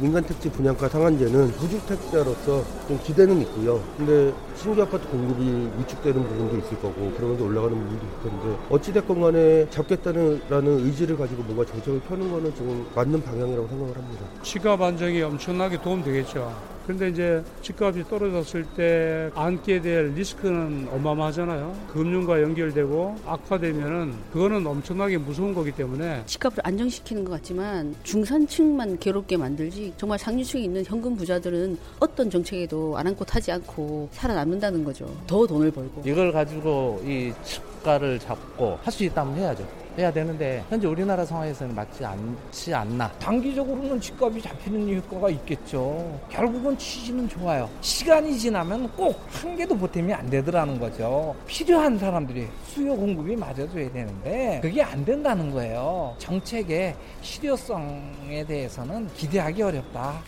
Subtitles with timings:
[0.00, 3.82] 민간 택지 분양가 상한제는 무주택자로서 좀 기대는 있고요.
[3.98, 9.68] 근데 신규 아파트 공급이 위축되는 부분도 있을 거고 그러면서 올라가는 부분도 있을 텐데 어찌됐건 간에
[9.68, 14.24] 잡겠다는 의지를 가지고 뭔가 정책을 펴는 거는 지금 맞는 방향이라고 생각을 합니다.
[14.42, 16.69] 집값 안정이 엄청나게 도움되겠죠.
[16.86, 21.76] 근데 이제 집값이 떨어졌을 때 안게 될 리스크는 어마어마하잖아요.
[21.92, 29.92] 금융과 연결되고 악화되면은 그거는 엄청나게 무서운 거기 때문에 집값을 안정시키는 것 같지만 중산층만 괴롭게 만들지
[29.96, 35.06] 정말 상류층에 있는 현금 부자들은 어떤 정책에도 아랑곳하지 않고 살아남는다는 거죠.
[35.26, 36.02] 더 돈을 벌고.
[36.04, 39.79] 이걸 가지고 이 집가를 잡고 할 수 있다면 해야죠.
[39.98, 43.10] 해야 되는데 현재 우리나라 상황에서는 맞지 않지 않나.
[43.18, 46.18] 단기적으로는 집값이 잡히는 효과가 있겠죠.
[46.28, 47.68] 결국은 취지는 좋아요.
[47.80, 51.34] 시간이 지나면 꼭 한 개도 보탬이 안 되더라는 거죠.
[51.46, 56.14] 필요한 사람들이 수요 공급이 맞아줘야 되는데 그게 안 된다는 거예요.
[56.18, 60.20] 정책의 실효성에 대해서는 기대하기 어렵다.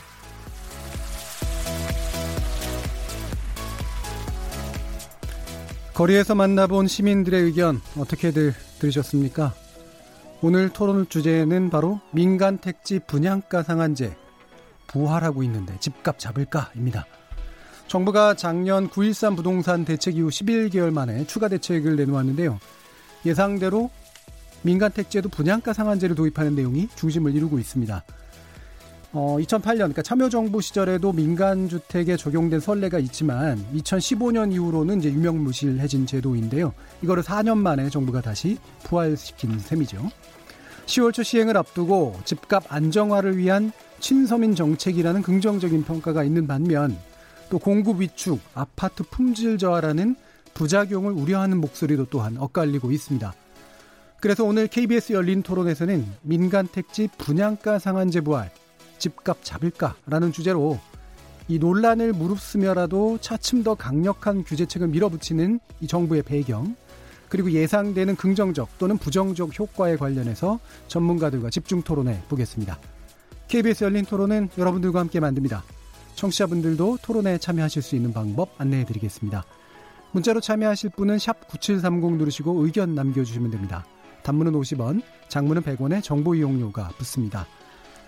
[6.03, 9.55] 거리에서 만나본 시민들의 의견 어떻게들 들으셨습니까?
[10.41, 14.17] 오늘 토론 주제는 바로 민간 택지 분양가 상한제
[14.89, 17.07] 부활하고 있는데 집값 잡을까입니다.
[17.87, 22.59] 정부가 작년 9.13 부동산 대책 이후 11개월 만에 추가 대책을 내놓았는데요.
[23.25, 23.89] 예상대로
[24.63, 28.03] 민간 택지에도 분양가 상한제를 도입하는 내용이 중심을 이루고 있습니다.
[29.15, 36.73] 어, 2008년, 그러니까 참여정부 시절에도 민간 주택에 적용된 선례가 있지만 2015년 이후로는 이제 유명무실해진 제도인데요.
[37.03, 40.09] 이거를 4년 만에 정부가 다시 부활시킨 셈이죠.
[40.87, 46.97] 10월 초 시행을 앞두고 집값 안정화를 위한 친서민 정책이라는 긍정적인 평가가 있는 반면
[47.51, 50.17] 또 공급 위축, 아파트 품질 저하라는
[50.55, 53.35] 부작용을 우려하는 목소리도 또한 엇갈리고 있습니다.
[54.21, 58.51] 그래서 오늘 KBS 열린 토론에서는 민간 택지 분양가 상한제 부활,
[59.03, 60.79] 집값 잡을까라는 주제로
[61.49, 66.77] 이 논란을 무릅쓰며라도 차츰 더 강력한 규제책을 밀어붙이는 이 정부의 배경
[67.29, 72.79] 그리고 예상되는 긍정적 또는 부정적 효과에 관련해서 전문가들과 집중 토론해 보겠습니다.
[73.49, 75.65] KBS 열린 토론은 여러분들과 함께 만듭니다.
[76.15, 79.45] 청취자분들도 토론에 참여하실 수 있는 방법 안내해 드리겠습니다.
[80.13, 83.85] 문자로 참여하실 분은 9730 누르시고 의견 남겨주시면 됩니다.
[84.23, 87.47] 단문은 50원, 장문은 100원의 정보 이용료가 붙습니다.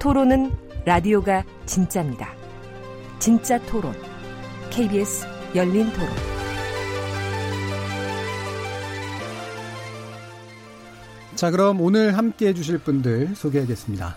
[0.00, 0.50] 토론은
[0.86, 2.32] 라디오가 진짜입니다.
[3.18, 3.94] 진짜 토론.
[4.70, 6.08] KBS 열린 토론.
[11.34, 14.16] 자, 그럼 오늘 함께 해주실 분들 소개하겠습니다.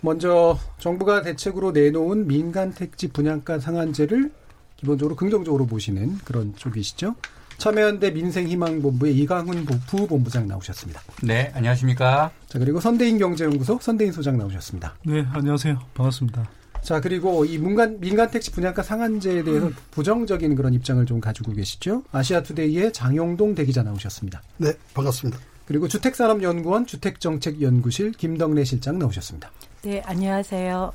[0.00, 4.32] 먼저 정부가 대책으로 내놓은 민간 택지 분양가 상한제를
[4.76, 7.16] 기본적으로 긍정적으로 보시는 그런 쪽이시죠.
[7.62, 11.00] 참여연대 민생희망본부의 이강훈 부본부장 나오셨습니다.
[11.22, 12.32] 네, 안녕하십니까.
[12.48, 14.96] 자, 그리고 선대인 경제연구소 선대인 소장 나오셨습니다.
[15.06, 15.78] 네, 안녕하세요.
[15.94, 16.50] 반갑습니다.
[16.82, 19.76] 자, 그리고 이 민간, 민간 택지 분양가 상한제에 대해서 음.
[19.92, 22.02] 부정적인 그런 입장을 좀 가지고 계시죠.
[22.10, 24.42] 아시아투데이의 장용동 대기자 나오셨습니다.
[24.56, 25.38] 네, 반갑습니다.
[25.64, 29.52] 그리고 주택산업연구원 주택정책연구실 김덕래 실장 나오셨습니다.
[29.82, 30.92] 네, 안녕하세요.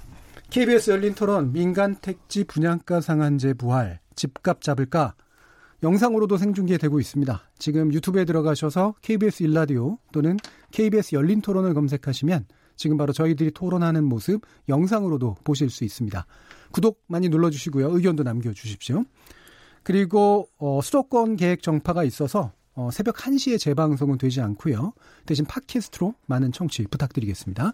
[0.50, 5.14] KBS 열린 토론 민간 택지 분양가 상한제 부활 집값 잡을까
[5.84, 7.52] 영상으로도 생중계되고 있습니다.
[7.60, 10.38] 지금 유튜브에 들어가셔서 KBS 일라디오 또는
[10.72, 12.46] KBS 열린 토론을 검색하시면
[12.76, 16.26] 지금 바로 저희들이 토론하는 모습 영상으로도 보실 수 있습니다.
[16.72, 17.96] 구독 많이 눌러주시고요.
[17.96, 19.04] 의견도 남겨주십시오.
[19.84, 24.94] 그리고 어, 수도권 계획 정파가 있어서 어, 새벽 1시에 재방송은 되지 않고요.
[25.26, 27.74] 대신 팟캐스트로 많은 청취 부탁드리겠습니다.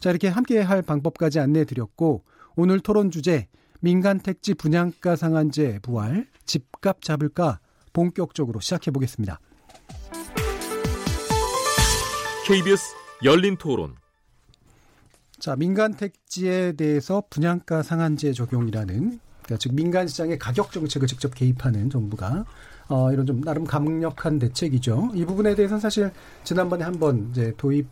[0.00, 2.24] 자 이렇게 함께 할 방법까지 안내해 드렸고
[2.56, 3.48] 오늘 토론 주제
[3.80, 7.60] 민간 택지 분양가 상한제 부활, 집값 잡을까
[7.92, 9.40] 본격적으로 시작해 보겠습니다.
[12.46, 12.94] KBS
[13.24, 13.94] 열린 토론.
[15.38, 21.88] 자, 민간 택지에 대해서 분양가 상한제 적용이라는 그러니까 즉 민간 시장의 가격 정책을 직접 개입하는
[21.88, 22.44] 정부가
[22.88, 25.12] 어, 이런 좀 나름 강력한 대책이죠.
[25.14, 26.10] 이 부분에 대해서는 사실
[26.44, 27.86] 지난번에 한번 이제 도입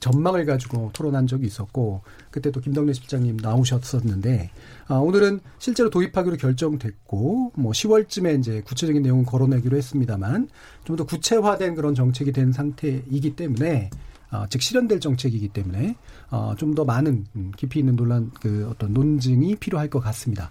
[0.00, 4.50] 전망을 가지고 토론한 적이 있었고 그때 또 김덕래 실장님 나오셨었는데
[4.88, 10.48] 아, 오늘은 실제로 도입하기로 결정됐고 뭐 10월쯤에 이제 구체적인 내용은 거론하기로 했습니다만
[10.84, 13.90] 좀 더 구체화된 그런 정책이 된 상태이기 때문에
[14.32, 15.96] 어, 즉 실현될 정책이기 때문에
[16.30, 20.50] 어, 좀 더 많은 음, 깊이 있는 논란 그 어떤 논증이 필요할 것 같습니다.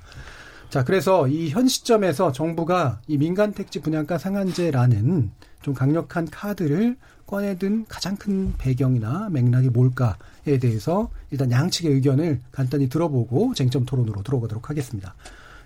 [0.69, 5.31] 자, 그래서 이 현 시점에서 정부가 이 민간 택지 분양가 상한제라는
[5.61, 6.95] 좀 강력한 카드를
[7.25, 14.69] 꺼내든 가장 큰 배경이나 맥락이 뭘까에 대해서 일단 양측의 의견을 간단히 들어보고 쟁점 토론으로 들어보도록
[14.69, 15.15] 하겠습니다.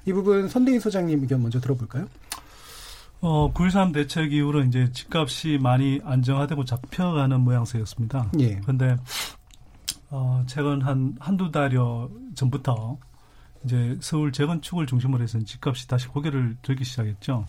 [0.06, 2.08] 이 부분 선대인 소장님 의견 먼저 들어볼까요?
[3.22, 8.32] 어, 9.13 대책 이후로 이제 집값이 많이 안정화되고 잡혀가는 모양새였습니다.
[8.40, 8.60] 예.
[8.62, 8.98] 그런데,
[10.10, 12.98] 어, 최근 한, 한두 달여 전부터
[13.66, 17.46] 이제 서울 재건축을 중심으로 해서 집값이 다시 고개를 들기 시작했죠.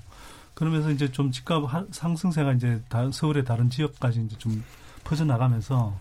[0.54, 4.62] 그러면서 이제 좀 집값 상승세가 이제 다, 서울의 다른 지역까지 이제 좀
[5.02, 5.98] 퍼져나가면서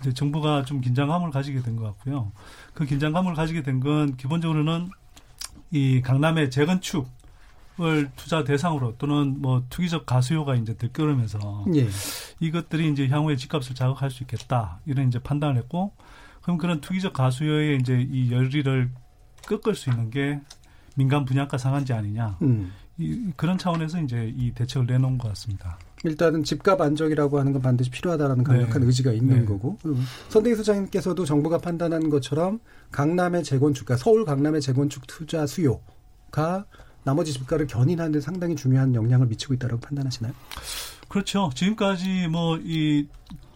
[0.00, 2.32] 이제 정부가 좀 긴장감을 가지게 된 것 같고요.
[2.74, 4.90] 그 긴장감을 가지게 된 건 기본적으로는
[5.70, 7.08] 이 강남의 재건축
[7.78, 11.86] 을 투자 대상으로 또는 뭐 투기적 가수요가 이제 들끓으면서 예.
[12.40, 15.92] 이것들이 이제 향후에 집값을 자극할 수 있겠다 이런 이제 판단을 했고
[16.40, 18.90] 그럼 그런 투기적 가수요에 이제 이 열리를
[19.46, 20.40] 꺾을 수 있는 게
[20.94, 22.72] 민간 분양가 상한제 아니냐 음.
[22.98, 25.78] 이, 그런 차원에서 이제 이 대책을 내놓은 것 같습니다.
[26.04, 28.86] 일단은 집값 안정이라고 하는 건 반드시 필요하다라는 강력한 네.
[28.86, 29.44] 의지가 있는 네.
[29.44, 29.78] 거고
[30.28, 32.60] 선대희 소장님께서도 정부가 판단한 것처럼
[32.92, 36.64] 강남의 재건축, 그러니까 서울 강남의 재건축 투자 수요가
[37.02, 40.32] 나머지 집가를 견인하는 데 상당히 중요한 영향을 미치고 있다고 판단하시나요?
[41.08, 41.50] 그렇죠.
[41.54, 43.06] 지금까지 뭐 이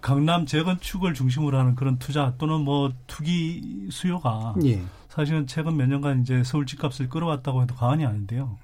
[0.00, 4.82] 강남 재건축을 중심으로 하는 그런 투자 또는 뭐 투기 수요가 예.
[5.10, 8.56] 사실은 최근 몇 년간 이제 서울 집값을 끌어왔다고 해도 과언이 아닌데요.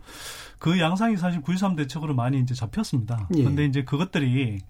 [0.59, 3.29] 그 양상이 사실 9.13 대책으로 많이 이제 잡혔습니다.
[3.35, 3.43] 예.
[3.43, 4.61] 그런데 이제 그것들이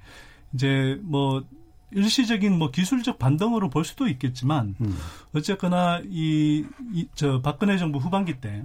[0.55, 1.44] 이제 뭐
[1.93, 4.96] 일시적인 뭐 기술적 반등으로 볼 수도 있겠지만 음.
[5.34, 8.64] 어쨌거나 이, 이, 저 박근혜 정부 후반기 때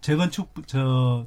[0.00, 1.26] 재건축, 저,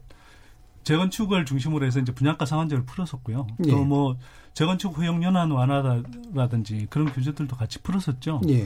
[0.84, 3.48] 재건축을 중심으로 해서 이제 분양가 상한제를 풀었었고요.
[3.66, 3.72] 예.
[3.72, 4.18] 또뭐
[4.58, 8.42] 재건축 허용 연한 완화라든지 그런 규제들도 같이 풀었었죠.
[8.50, 8.66] 예.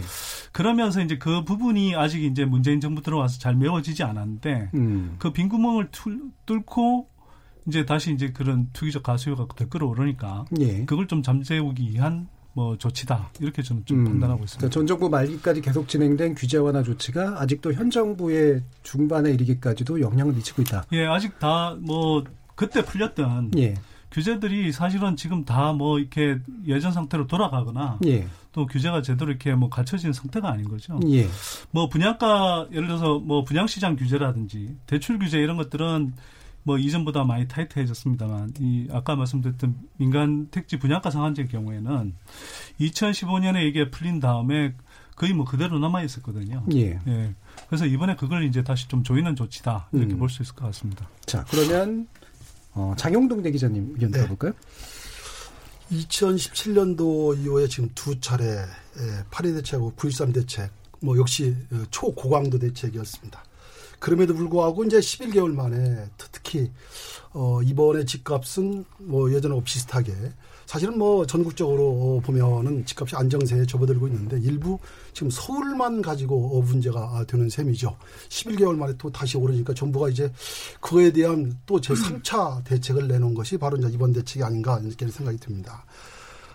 [0.53, 5.15] 그러면서 이제 그 부분이 아직 이제 문재인 정부 들어와서 잘 메워지지 않았는데 음.
[5.19, 7.09] 그빈 구멍을 툴, 뚫고
[7.67, 10.85] 이제 다시 이제 그런 투기적 가수요가 더 끌어오르니까 예.
[10.85, 14.05] 그걸 좀 잠재우기 위한 뭐 조치다 이렇게 저는 좀 음.
[14.05, 14.59] 판단하고 있습니다.
[14.59, 20.31] 그러니까 전 정부 말기까지 계속 진행된 규제 완화 조치가 아직도 현 정부의 중반에 이르기까지도 영향을
[20.35, 20.85] 미치고 있다.
[20.94, 22.23] 예, 아직 다 뭐
[22.55, 23.73] 그때 풀렸던 예.
[24.11, 26.37] 규제들이 사실은 지금 다 뭐 이렇게
[26.67, 28.27] 예전 상태로 돌아가거나 예.
[28.51, 30.99] 또 규제가 제대로 이렇게 뭐 갖춰진 상태가 아닌 거죠.
[31.07, 31.27] 예.
[31.71, 36.13] 뭐 분양가 예를 들어서 뭐 분양시장 규제라든지 대출 규제 이런 것들은
[36.63, 42.13] 뭐 이전보다 많이 타이트해졌습니다만 이 아까 말씀드렸던 민간 택지 분양가 상한제 경우에는
[42.79, 44.73] 2015년에 이게 풀린 다음에
[45.15, 46.65] 거의 뭐 그대로 남아 있었거든요.
[46.73, 46.99] 예.
[47.07, 47.33] 예.
[47.67, 50.19] 그래서 이번에 그걸 이제 다시 좀 조이는 조치다 이렇게 음.
[50.19, 51.07] 볼수 있을 것 같습니다.
[51.25, 52.07] 자, 그러면
[52.73, 54.19] 어, 장용동 대기자님 의견 네.
[54.19, 54.53] 들어볼까요?
[55.91, 60.71] 2017년도 이후에 지금 두 차례 예, 8.2 대책하고 9.13 대책,
[61.01, 63.44] 뭐 역시 어, 초고강도 대책이었습니다.
[64.00, 66.71] 그럼에도 불구하고 이제 11개월 만에 특히
[67.33, 70.14] 어 이번에 집값은 뭐 예전하고 비슷하게
[70.66, 74.80] 사실은 뭐 전국적으로 보면은 집값이 안정세에 접어들고 있는데 일부
[75.11, 77.94] 지금 서울만 가지고 어, 문제가 되는 셈이죠.
[78.30, 80.31] 11개월 만에 또 다시 오르니까 정부가 이제
[80.80, 85.83] 그거에 대한 또 제3차 대책을 내놓은 것이 바로 이제 이번 대책이 아닌가 이렇게 생각이 듭니다.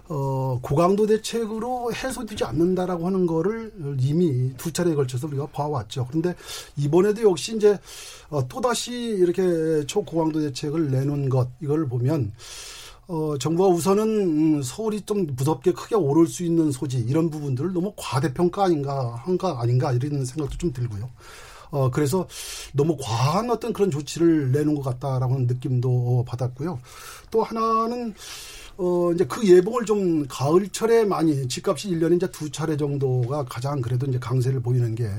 [0.09, 6.07] 어, 고강도 대책으로 해소되지 않는다라고 하는 거를 이미 두 차례에 걸쳐서 우리가 봐왔죠.
[6.09, 6.35] 그런데
[6.77, 7.79] 이번에도 역시 이제
[8.29, 12.33] 어, 또다시 이렇게 초고강도 대책을 내놓은 것, 이걸 보면
[13.09, 14.03] 어, 정부가 우선은
[14.59, 19.61] 음, 서울이 좀 무섭게 크게 오를 수 있는 소지, 이런 부분들을 너무 과대평가 아닌가, 한가
[19.61, 21.09] 아닌가, 이런 생각도 좀 들고요.
[21.71, 22.27] 어, 그래서
[22.73, 26.81] 너무 과한 어떤 그런 조치를 내놓은 것 같다라고 하는 느낌도 받았고요.
[27.31, 28.15] 또 하나는
[28.79, 34.07] 어, 이제 그 예봉을 좀 가을철에 많이 집값이 1년에 이제 두 차례 정도가 가장 그래도
[34.07, 35.11] 이제 강세를 보이는 게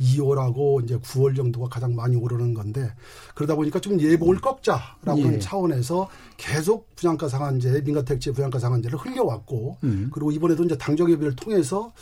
[0.00, 2.92] 2월하고 이제 9월 정도가 가장 많이 오르는 건데
[3.34, 5.22] 그러다 보니까 좀 예봉을 꺾자라고 예.
[5.22, 10.10] 하는 차원에서 계속 분양가 상한제, 민간택지 분양가 상한제를 흘려왔고 음.
[10.12, 11.92] 그리고 이번에도 이제 당정 협의를 통해서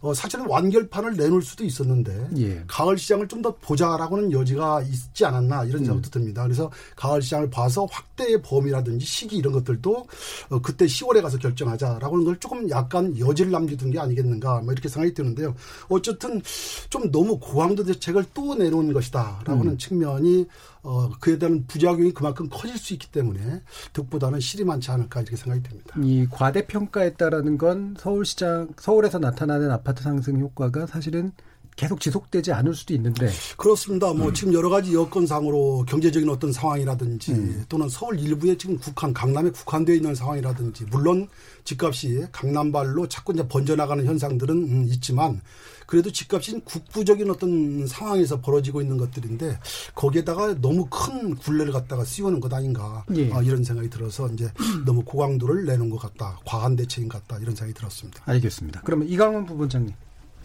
[0.00, 2.64] 어, 사실은 완결판을 내놓을 수도 있었는데 예.
[2.66, 6.42] 가을 시장을 좀 더 보자라고는 여지가 있지 않았나 이런 생각도 듭니다.
[6.42, 10.06] 그래서 가을 시장을 봐서 확대의 범위라든지 시기 이런 것들도
[10.50, 14.88] 어, 그때 10월에 가서 결정하자라고 하는 걸 조금 약간 여지를 남겨둔 게 아니겠는가 뭐 이렇게
[14.88, 15.54] 생각이 드는데요.
[15.88, 16.42] 어쨌든
[16.90, 19.78] 좀 너무 고강도 대책을 또 내놓은 것이다라고 하는 음.
[19.78, 20.46] 측면이
[20.82, 23.62] 어, 그에 대한 부작용이 그만큼 커질 수 있기 때문에
[23.92, 25.96] 득보다는 실이 많지 않을까 이렇게 생각이 듭니다.
[26.00, 31.32] 이 과대평가했다라는 건 서울시장, 서울에서 나타나는 아파트 상승 효과가 사실은
[31.76, 34.12] 계속 지속되지 않을 수도 있는데 그렇습니다.
[34.14, 34.34] 뭐 음.
[34.34, 37.64] 지금 여러 가지 여건상으로 경제적인 어떤 상황이라든지 음.
[37.68, 41.28] 또는 서울 일부에 지금 국한 강남에 국한되어 있는 상황이라든지 물론
[41.64, 45.42] 집값이 강남발로 자꾸 이제 번져나가는 현상들은 음, 있지만
[45.86, 49.58] 그래도 집값이 국부적인 어떤 상황에서 벌어지고 있는 것들인데
[49.94, 53.30] 거기에다가 너무 큰 굴레를 갖다가 씌우는 것 아닌가 예.
[53.32, 54.50] 아, 이런 생각이 들어서 이제
[54.84, 58.22] 너무 고강도를 내는 것 같다 과한 대책인 것 같다 이런 생각이 들었습니다.
[58.24, 58.80] 알겠습니다.
[58.84, 59.94] 그러면 이강원 부본장님.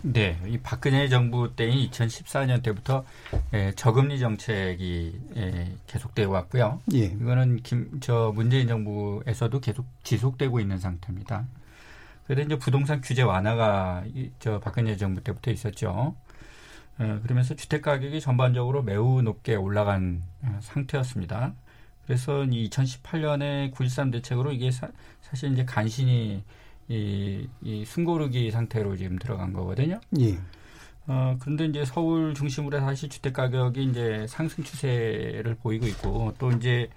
[0.04, 3.06] 네, 이 박근혜 정부 때인 2014년 때부터
[3.54, 6.82] 예, 저금리 정책이 예, 계속되어 왔고요.
[6.94, 7.06] 예.
[7.06, 11.46] 이거는 김, 저 문재인 정부에서도 계속 지속되고 있는 상태입니다.
[12.26, 16.16] 그래서 이제 부동산 규제 완화가 이, 저 박근혜 정부 때부터 있었죠.
[17.00, 21.54] 예, 그러면서 주택 가격이 전반적으로 매우 높게 올라간 어, 상태였습니다.
[22.08, 24.90] 그래서 이 2018년에 9.13 대책으로 이게 사,
[25.22, 26.44] 사실 이제 간신히
[26.88, 30.00] 이, 이 숨고르기 상태로 지금 들어간 거거든요.
[30.20, 30.38] 예.
[31.08, 36.90] 어, 그런데 이제 서울 중심으로 사실 주택 가격이 이제 상승 추세를 보이고 있고 또 이제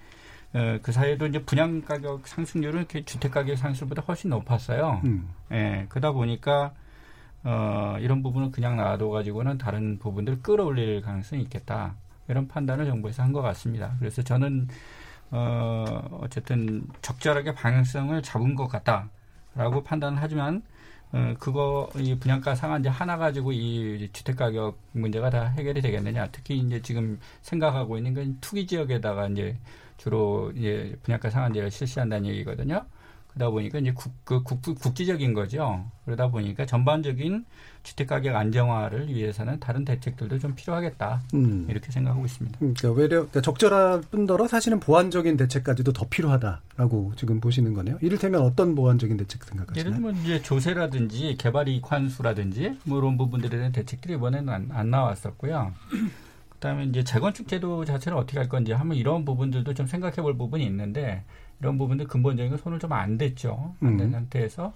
[0.53, 5.01] 어, 그 사이에도 이제 분양 가격 상승률은 이렇게 주택 가격 상승보다 훨씬 높았어요.
[5.05, 5.29] 음.
[5.51, 6.73] 예, 그러다 보니까
[7.43, 11.95] 어, 이런 부분은 그냥 놔둬 가지고는 다른 부분들 끌어올릴 가능성이 있겠다.
[12.27, 13.95] 이런 판단을 정부에서 한 것 같습니다.
[13.99, 14.67] 그래서 저는
[15.31, 19.09] 어, 어쨌든 적절하게 방향성을 잡은 것 같다.
[19.55, 20.61] 라고 판단을 하지만
[21.11, 26.27] 어, 그거 이 분양가 상한제 하나 가지고 이 주택 가격 문제가 다 해결이 되겠느냐.
[26.31, 29.57] 특히 이제 지금 생각하고 있는 건 투기 지역에다가 이제
[29.97, 32.85] 주로 이제 분양가 상한제를 실시한다는 얘기거든요.
[33.29, 35.85] 그러다 보니까 이제 국, 그 국, 국지적인 거죠.
[36.05, 37.45] 그러다 보니까 전반적인
[37.85, 41.21] 주택가격 안정화를 위해서는 다른 대책들도 좀 필요하겠다.
[41.35, 41.67] 음.
[41.69, 42.57] 이렇게 생각하고 있습니다.
[42.59, 47.97] 그러니까 외려 그러니까 적절한 뿐더러 사실은 보완적인 대책까지도 더 필요하다라고 지금 보시는 거네요.
[48.01, 49.79] 이를테면 어떤 보완적인 대책 생각하시나요?
[49.79, 55.73] 예를 들면 이제 조세라든지 개발이익 환수라든지 뭐 이런 부분들에 대한 대책들이 이번에는 안, 안 나왔었고요.
[56.55, 60.65] 그다음에 이제 재건축 제도 자체를 어떻게 할 건지 하면 이런 부분들도 좀 생각해 볼 부분이
[60.65, 61.23] 있는데
[61.59, 63.75] 이런 부분들 근본적인 건 손을 좀 안 댔죠.
[63.81, 64.11] 안된 음.
[64.11, 64.73] 상태에서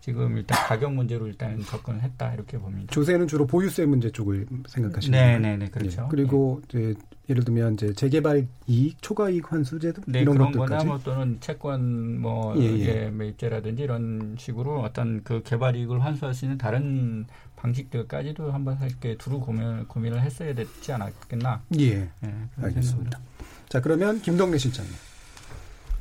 [0.00, 2.92] 지금 일단 가격 문제로 일단 접근을 했다 이렇게 봅니다.
[2.92, 5.38] 조세는 주로 보유세 문제 쪽을 생각하시는 네, 거예요?
[5.38, 6.02] 네, 네, 그렇죠.
[6.02, 6.08] 네.
[6.10, 6.90] 그리고 네.
[6.90, 10.84] 이제 예를 들면 이제 재개발 이익, 초과 이익 환수제도 네, 이런 그런 것들까지.
[10.84, 13.10] 거나 뭐 또는 채권 뭐 예, 예.
[13.10, 17.26] 매입제라든지 이런 식으로 어떤 그 개발 이익을 환수할 수 있는 다른
[17.56, 21.62] 방식들까지도 한번 이렇게 두루 고민, 고민을 했어야 됐지 않았겠나.
[21.78, 22.08] 예.
[22.24, 23.20] 예 알겠습니다.
[23.68, 24.92] 자, 그러면 김동래 실장님.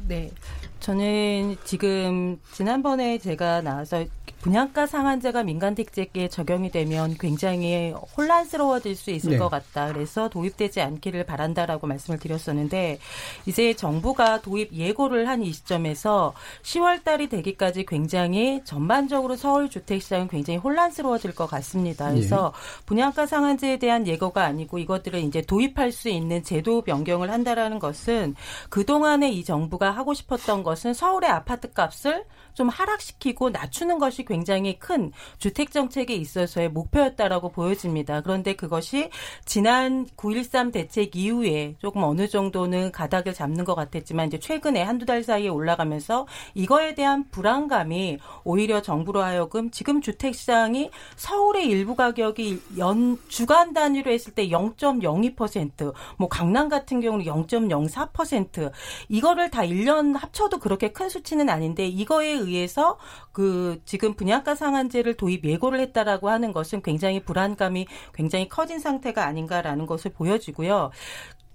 [0.07, 0.31] 네.
[0.79, 4.05] 저는 지금 지난번에 제가 나와서
[4.41, 9.37] 분양가 상한제가 민간 택지에 적용이 되면 굉장히 혼란스러워질 수 있을 네.
[9.37, 9.91] 것 같다.
[9.91, 12.99] 그래서 도입되지 않기를 바란다라고 말씀을 드렸었는데
[13.45, 16.33] 이제 정부가 도입 예고를 한 이 시점에서
[16.63, 22.09] 10월 달이 되기까지 굉장히 전반적으로 서울 주택 시장은 굉장히 혼란스러워질 것 같습니다.
[22.11, 22.85] 그래서 네.
[22.85, 28.35] 분양가 상한제에 대한 예고가 아니고 이것들을 이제 도입할 수 있는 제도 변경을 한다라는 것은
[28.69, 32.25] 그동안에 이 정부가 하고 싶었던 것은 서울의 아파트 값을
[32.59, 38.19] 좀 하락시키고 낮추는 것이 굉장히 큰 주택 정책에 있어서의 목표였다라고 보여집니다.
[38.19, 39.11] 그런데 그것이
[39.45, 45.23] 지난 9.13 대책 이후에 조금 어느 정도는 가닥을 잡는 것 같았지만 이제 최근에 한두 달
[45.23, 53.17] 사이에 올라가면서 이거에 대한 불안감이 오히려 정부로 하여금 지금 주택 시장이 서울의 일부 가격이 연
[53.29, 58.73] 주간 단위로 했을 때 0.02%, 뭐 강남 같은 경우는 0.04%
[59.07, 62.97] 이거를 다 1년 합쳐도 그렇게 큰 수치는 아닌데 이거에 의해서
[63.31, 69.85] 그 지금 분양가 상한제를 도입 예고를 했다라고 하는 것은 굉장히 불안감이 굉장히 커진 상태가 아닌가라는
[69.85, 70.91] 것을 보여지고요.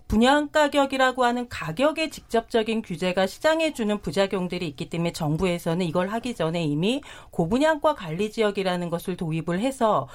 [0.06, 6.62] 분양 가격이라고 하는 가격의 직접적인 규제가 시장에 주는 부작용들이 있기 때문에 정부에서는 이걸 하기 전에
[6.62, 10.08] 이미 고분양과 관리 지역이라는 것을 도입을 해서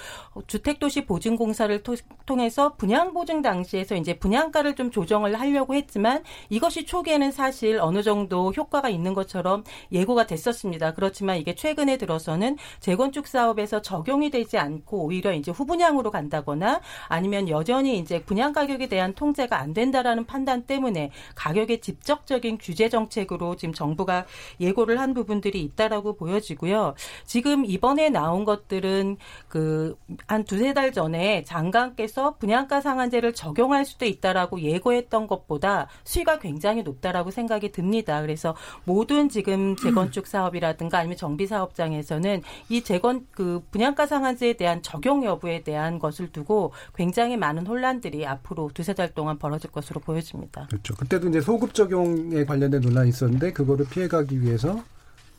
[0.46, 1.81] 주택도시 보증공사를
[2.25, 8.51] 통해서 분양 보증 당시에서 이제 분양가를 좀 조정을 하려고 했지만 이것이 초기에는 사실 어느 정도
[8.51, 10.93] 효과가 있는 것처럼 예고가 됐었습니다.
[10.93, 17.98] 그렇지만 이게 최근에 들어서는 재건축 사업에서 적용이 되지 않고 오히려 이제 후분양으로 간다거나 아니면 여전히
[17.98, 24.26] 이제 분양 가격에 대한 통제가 안 된다라는 판단 때문에 가격에 직접적인 규제 정책으로 지금 정부가
[24.60, 26.96] 예고를 한 부분들이 있다라고 보여지고요.
[27.26, 29.18] 지금 이번에 나온 것들은
[29.48, 29.96] 그
[30.28, 37.32] 한 두세 달 전에 장관께서 분양가 상한제를 적용할 수도 있다라고 예고했던 것보다 수위가 굉장히 높다라고
[37.32, 38.22] 생각이 듭니다.
[38.22, 45.24] 그래서 모든 지금 재건축 사업이라든가 아니면 정비 사업장에서는 이 재건 그 분양가 상한제에 대한 적용
[45.24, 50.68] 여부에 대한 것을 두고 굉장히 많은 혼란들이 앞으로 두세 달 동안 벌어질 것으로 보여집니다.
[50.70, 50.96] 그렇죠.
[50.96, 54.84] 그때도 이제 소급 적용에 관련된 논란이 있었는데 그거를 피해가기 위해서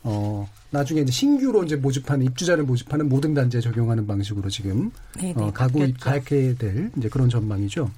[0.03, 5.51] 어 나중에 이제 신규로 이제 모집하는 입주자를 모집하는 모든 단지에 적용하는 방식으로 지금 네네, 어,
[5.53, 7.91] 가고 가게 될 이제 그런 전망이죠.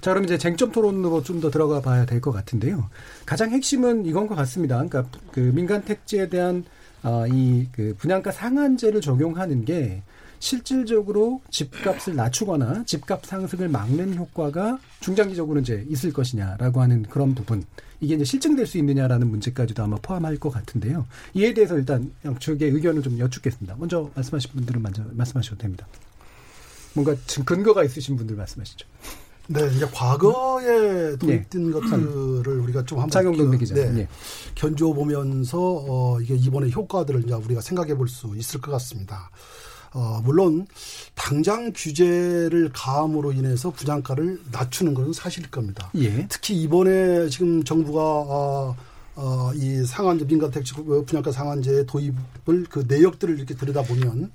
[0.00, 2.88] 자 그럼 이제 쟁점 토론으로 좀 더 들어가 봐야 될 것 같은데요.
[3.26, 4.76] 가장 핵심은 이건 것 같습니다.
[4.76, 6.64] 그러니까 그 민간 택지에 대한
[7.02, 10.02] 어, 이그 분양가 상한제를 적용하는 게
[10.38, 17.64] 실질적으로 집값을 낮추거나 집값 상승을 막는 효과가 중장기적으로 이제 있을 것이냐라고 하는 그런 부분.
[18.00, 21.06] 이게 이제 실증될 수 있느냐라는 문제까지도 아마 포함할 것 같은데요.
[21.34, 23.76] 이에 대해서 일단 양측의 의견을 좀 여쭙겠습니다.
[23.78, 25.86] 먼저 말씀하신 분들은 먼저 말씀하셔도 됩니다.
[26.94, 27.14] 뭔가
[27.44, 28.86] 근거가 있으신 분들 말씀하시죠.
[29.50, 31.72] 네, 이제 과거에 도입된 네.
[31.72, 34.08] 것들을 우리가 좀 한번 장영동 기자 네, 네.
[34.54, 39.30] 견주어 보면서 어, 이게 이번에 효과들을 이제 우리가 생각해 볼 수 있을 것 같습니다.
[39.92, 40.66] 어, 물론
[41.14, 45.90] 당장 규제를 가함으로 인해서 분양가를 낮추는 것은 사실일 겁니다.
[45.96, 46.26] 예.
[46.28, 48.76] 특히 이번에 지금 정부가 어,
[49.16, 54.30] 어, 이 상한제 민간택지 분양가 상한제 도입을 그 내역들을 이렇게 들여다보면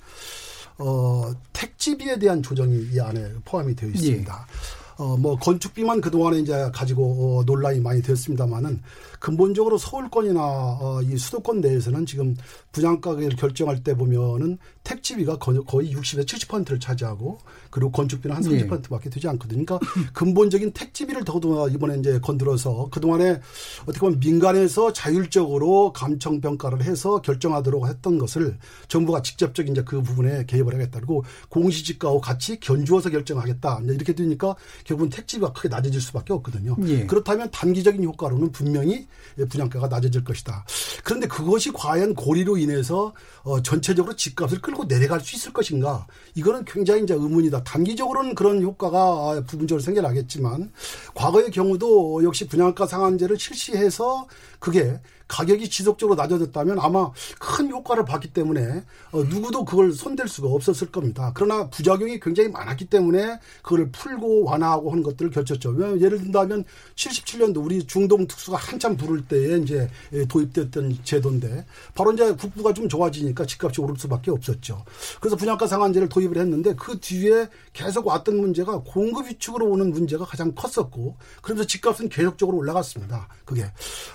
[0.80, 4.48] 어, 택지비에 대한 조정이 이 안에 포함이 되어 있습니다.
[4.50, 4.84] 예.
[4.98, 8.82] 어, 뭐 건축비만 그동안에 이제 가지고 어, 논란이 많이 되었습니다만은
[9.24, 12.36] 근본적으로 서울권이나 어, 이 수도권 내에서는 지금
[12.74, 17.40] 분양가격을 결정할 때 보면은 택지비가 거의 60에서 70%를 차지하고
[17.70, 19.64] 그리고 건축비는 한 30%밖에 되지 않거든요.
[19.64, 19.80] 그러니까
[20.12, 23.40] 근본적인 택지비를 더더 이번에 이제 건들어서 그동안에
[23.84, 28.58] 어떻게 보면 민간에서 자율적으로 감청 평가를 해서 결정하도록 했던 것을
[28.90, 31.00] 정부가 직접적인 이제 그 부분에 개입을 하겠다.
[31.00, 33.80] 그리고 공시지가와 같이 견주어서 결정하겠다.
[33.86, 36.76] 이렇게 되니까 결국은 택지비가 크게 낮아질 수밖에 없거든요.
[36.88, 37.06] 예.
[37.06, 39.08] 그렇다면 단기적인 효과로는 분명히
[39.50, 40.66] 분양가가 낮아질 것이다.
[41.04, 46.08] 그런데 그것이 과연 고리로 인해서 어 전체적으로 집값을 끌고 내려갈 수 있을 것인가?
[46.36, 47.64] 이거는 굉장히 이제 의문이다.
[47.64, 50.72] 단기적으로는 그런 효과가 부분적으로 생겨나겠지만
[51.16, 54.28] 과거의 경우도 역시 분양가 상한제를 실시해서
[54.60, 55.00] 그게
[55.34, 61.32] 가격이 지속적으로 낮아졌다면 아마 큰 효과를 봤기 때문에 어, 누구도 그걸 손댈 수가 없었을 겁니다.
[61.34, 65.72] 그러나 부작용이 굉장히 많았기 때문에 그걸 풀고 완화하고 하는 것들을 결쳤죠.
[65.72, 66.66] 왜냐하면 예를 든다면
[66.96, 69.90] 77년도 우리 중동 특수가 한참 부를 때에 이제
[70.30, 71.66] 도입됐던 제도인데
[71.96, 74.86] 바로 이제 국부가 좀 좋아지니까 집값이 오를 수밖에 없었죠.
[75.20, 80.54] 그래서 분양가 상한제를 도입을 했는데 그 뒤에 계속 왔던 문제가 공급 위축으로 오는 문제가 가장
[80.54, 83.28] 컸었고 그러면서 집값은 계속적으로 올라갔습니다.
[83.46, 83.64] 그게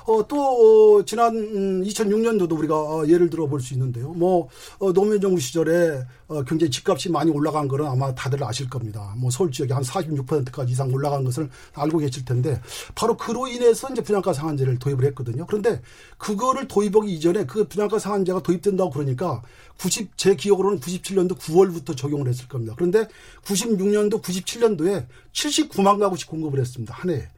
[0.07, 1.33] 어, 또 지난
[1.85, 4.13] 2006년도도 음, 우리가 어, 예를 들어 볼 수 있는데요.
[4.13, 9.15] 뭐 어, 노무현 정부 시절에 어, 굉장히 집값이 많이 올라간 거는 아마 다들 아실 겁니다.
[9.17, 12.61] 뭐 서울 지역에 한 46%까지 이상 올라간 것을 알고 계실 텐데
[12.95, 15.47] 바로 그로 인해서 이제 분양가 상한제를 도입을 했거든요.
[15.47, 15.81] 그런데
[16.19, 19.43] 그거를 도입하기 이전에 그 분양가 상한제가 도입된다고 그러니까
[19.81, 22.75] 90, 제 기억으로는 97년도 9월부터 적용을 했을 겁니다.
[22.77, 23.09] 그런데
[23.45, 26.93] 96년도, 97년도에 79만 가구씩 공급을 했습니다.
[26.95, 27.29] 한 해에.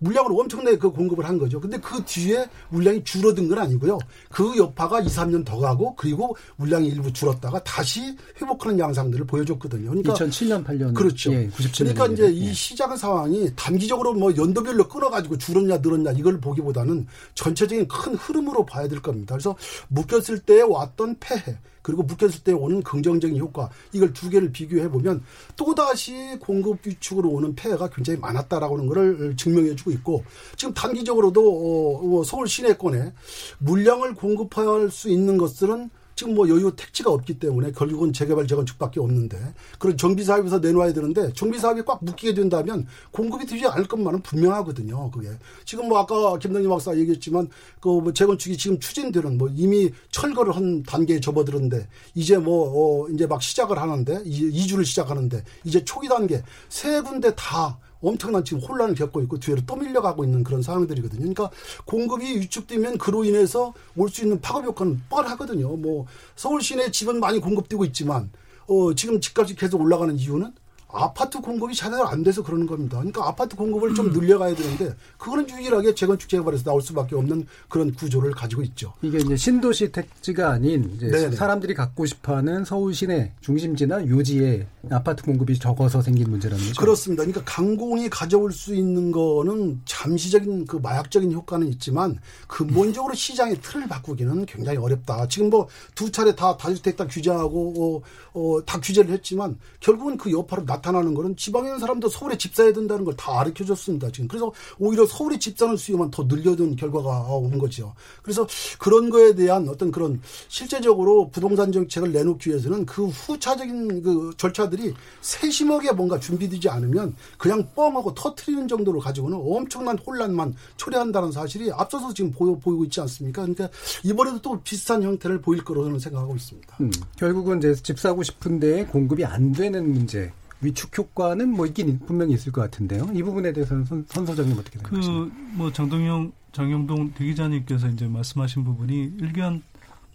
[0.00, 1.60] 물량을 엄청나게 그 공급을 한 거죠.
[1.60, 3.98] 근데 그 뒤에 물량이 줄어든 건 아니고요.
[4.30, 9.90] 그 여파가 2, 3년 더 가고 그리고 물량이 일부 줄었다가 다시 회복하는 양상들을 보여줬거든요.
[9.90, 10.94] 그러니까 2007년, 8년.
[10.94, 11.32] 그렇죠.
[11.32, 12.30] 예, 그러니까 이제 예.
[12.30, 18.88] 이 시장 상황이 단기적으로 뭐 연도별로 끊어가지고 줄었냐 늘었냐 이걸 보기보다는 전체적인 큰 흐름으로 봐야
[18.88, 19.34] 될 겁니다.
[19.34, 19.54] 그래서
[19.88, 21.58] 묶였을 때 왔던 폐해
[21.90, 25.22] 그리고 묶였을 때 오는 긍정적인 효과 이걸 두 개를 비교해 보면
[25.56, 30.24] 또다시 공급 위축으로 오는 폐해가 굉장히 많았다라는 것을 증명해 주고 있고
[30.56, 33.12] 지금 단기적으로도 어, 뭐 서울 시내권에
[33.58, 39.38] 물량을 공급할 수 있는 것들은 지금 뭐 여유 택지가 없기 때문에 결국은 재개발 재건축밖에 없는데
[39.78, 45.10] 그런 정비 사업에서 내놓아야 되는데 정비 사업이 꽉 묶이게 된다면 공급이 되지 않을 것만은 분명하거든요.
[45.12, 45.30] 그게
[45.64, 47.48] 지금 뭐 아까 김동희 박사 얘기했지만
[47.80, 53.26] 그 뭐 재건축이 지금 추진되는 뭐 이미 철거를 한 단계에 접어들었는데 이제 뭐 어 이제
[53.26, 59.20] 막 시작을 하는데 이주를 시작하는데 이제 초기 단계 세 군데 다 엄청난 지금 혼란을 겪고
[59.22, 61.20] 있고 뒤로 또 밀려가고 있는 그런 상황들이거든요.
[61.20, 61.50] 그러니까
[61.84, 65.76] 공급이 위축되면 그로 인해서 올 수 있는 파급 효과는 뻔하거든요.
[65.76, 68.30] 뭐 서울 시내 집은 많이 공급되고 있지만
[68.66, 70.52] 어 지금 집값이 계속 올라가는 이유는
[70.92, 72.98] 아파트 공급이 제대로 안 돼서 그러는 겁니다.
[72.98, 78.32] 그러니까 아파트 공급을 좀 늘려가야 되는데 그거는 유일하게 재건축 재개발에서 나올 수밖에 없는 그런 구조를
[78.32, 78.92] 가지고 있죠.
[79.02, 80.98] 이게 이제 신도시 택지가 아닌
[81.34, 86.80] 사람들이 갖고 싶어하는 서울 시내 중심지나 요지에 아파트 공급이 적어서 생긴 문제라는 거죠.
[86.80, 87.24] 그렇습니다.
[87.24, 94.46] 그러니까 강공이 가져올 수 있는 거는 잠시적인 그 마약적인 효과는 있지만 근본적으로 시장의 틀을 바꾸기는
[94.46, 95.26] 굉장히 어렵다.
[95.28, 98.02] 지금 뭐 두 차례 다 다주택 다 규제하고
[98.34, 102.54] 어, 어, 다 규제를 했지만 결국은 그 여파로 나타나는 거는 지방에 있는 사람도 서울에 집
[102.54, 104.10] 사야 된다는 걸 다 가르쳐 줬습니다.
[104.10, 107.92] 지금 그래서 오히려 서울에 집 사는 수요만 더 늘려둔 결과가 온 거죠.
[108.22, 108.46] 그래서
[108.78, 115.92] 그런 거에 대한 어떤 그런 실제적으로 부동산 정책을 내놓기 위해서는 그 후차적인 그 절차들이 세심하게
[115.92, 122.54] 뭔가 준비되지 않으면 그냥 뻥하고 터트리는 정도로 가지고는 엄청난 혼란만 초래한다는 사실이 앞서서 지금 보여,
[122.54, 123.42] 보이고 있지 않습니까?
[123.42, 123.68] 그러니까
[124.04, 126.76] 이번에도 또 비슷한 형태를 보일 거로 저는 생각하고 있습니다.
[126.80, 130.32] 음, 결국은 이제 집 사고 싶은데 공급이 안 되는 문제.
[130.62, 133.10] 위축 효과는 뭐 있긴 분명히 있을 것 같은데요.
[133.14, 135.36] 이 부분에 대해서는 선, 선 소장님 어떻게 생각하십니까?
[135.56, 139.62] 그뭐 장동영 장영동 대기자님께서 이제 말씀하신 부분이 일견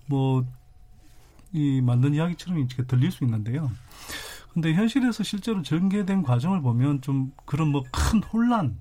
[0.08, 0.43] 뭐이
[1.81, 3.71] 맞는 이야기처럼 이렇게 들릴 수 있는데요.
[4.53, 8.77] 근데 현실에서 실제로 전개된 과정을 보면 좀 그런 뭐 큰 혼란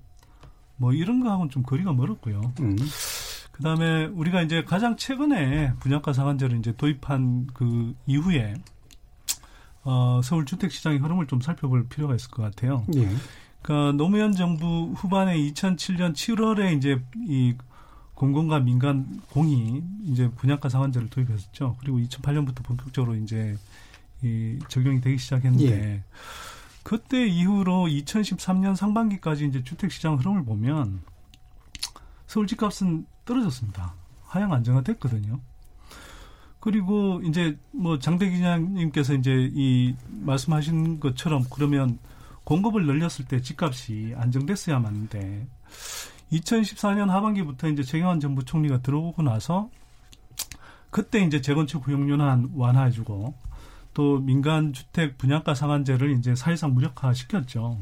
[0.77, 2.53] 뭐 이런 거하고는 좀 거리가 멀었고요.
[2.61, 2.75] 음.
[3.51, 8.53] 그 다음에 우리가 이제 가장 최근에 분양가 상한제를 이제 도입한 그 이후에
[9.85, 12.85] 어, 서울 주택 시장의 흐름을 좀 살펴볼 필요가 있을 것 같아요.
[12.95, 13.07] 예.
[13.61, 17.55] 그러니까 노무현 정부 후반에 2007년 7월에 이제 이
[18.15, 21.77] 공공과 민간 공이 이제 분양가 상한제를 도입했었죠.
[21.79, 23.55] 그리고 2008년부터 본격적으로 이제
[24.23, 26.03] 이 적용이 되기 시작했는데 예.
[26.83, 31.01] 그때 이후로 2013년 상반기까지 이제 주택 시장 흐름을 보면
[32.27, 33.93] 서울 집값은 떨어졌습니다.
[34.25, 35.39] 하향 안정화됐거든요.
[36.65, 41.99] 그리고 이제 뭐 장대 기자님께서 이제 이 말씀하신 것처럼 그러면
[42.43, 45.47] 공급을 늘렸을 때 집값이 안정됐어야 하는데
[46.31, 49.69] 2014년 하반기부터 이제 최경환 정부 총리가 들어오고 나서
[50.89, 53.35] 그때 이제 재건축 후용률은 완화해주고
[53.93, 57.77] 또 민간 주택 분양가 상한제를 이제 사실상 무력화 시켰죠.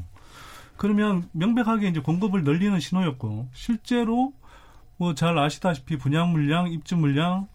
[0.76, 4.34] 그러면 명백하게 이제 공급을 늘리는 신호였고 실제로
[4.98, 7.48] 뭐 잘 아시다시피 분양 물량, 입주 물량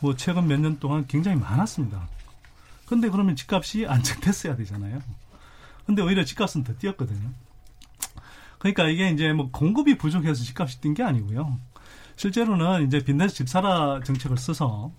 [0.00, 2.08] 뭐 최근 몇 년 동안 굉장히 많았습니다.
[2.86, 5.00] 근데 그러면 집값이 안정됐어야 되잖아요.
[5.86, 7.30] 근데 오히려 집값은 더 뛰었거든요.
[8.58, 11.58] 그러니까 이게 이제 뭐 공급이 부족해서 집값이 뛴 게 아니고요.
[12.16, 14.90] 실제로는 이제 빈대서 집사라 정책을 써서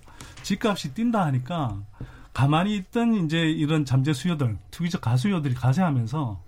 [0.44, 1.82] 집값이 뛴다 하니까
[2.34, 6.44] 가만히 있던 이제 이런 잠재 수요들, 투기적 가수요들이 가세하면서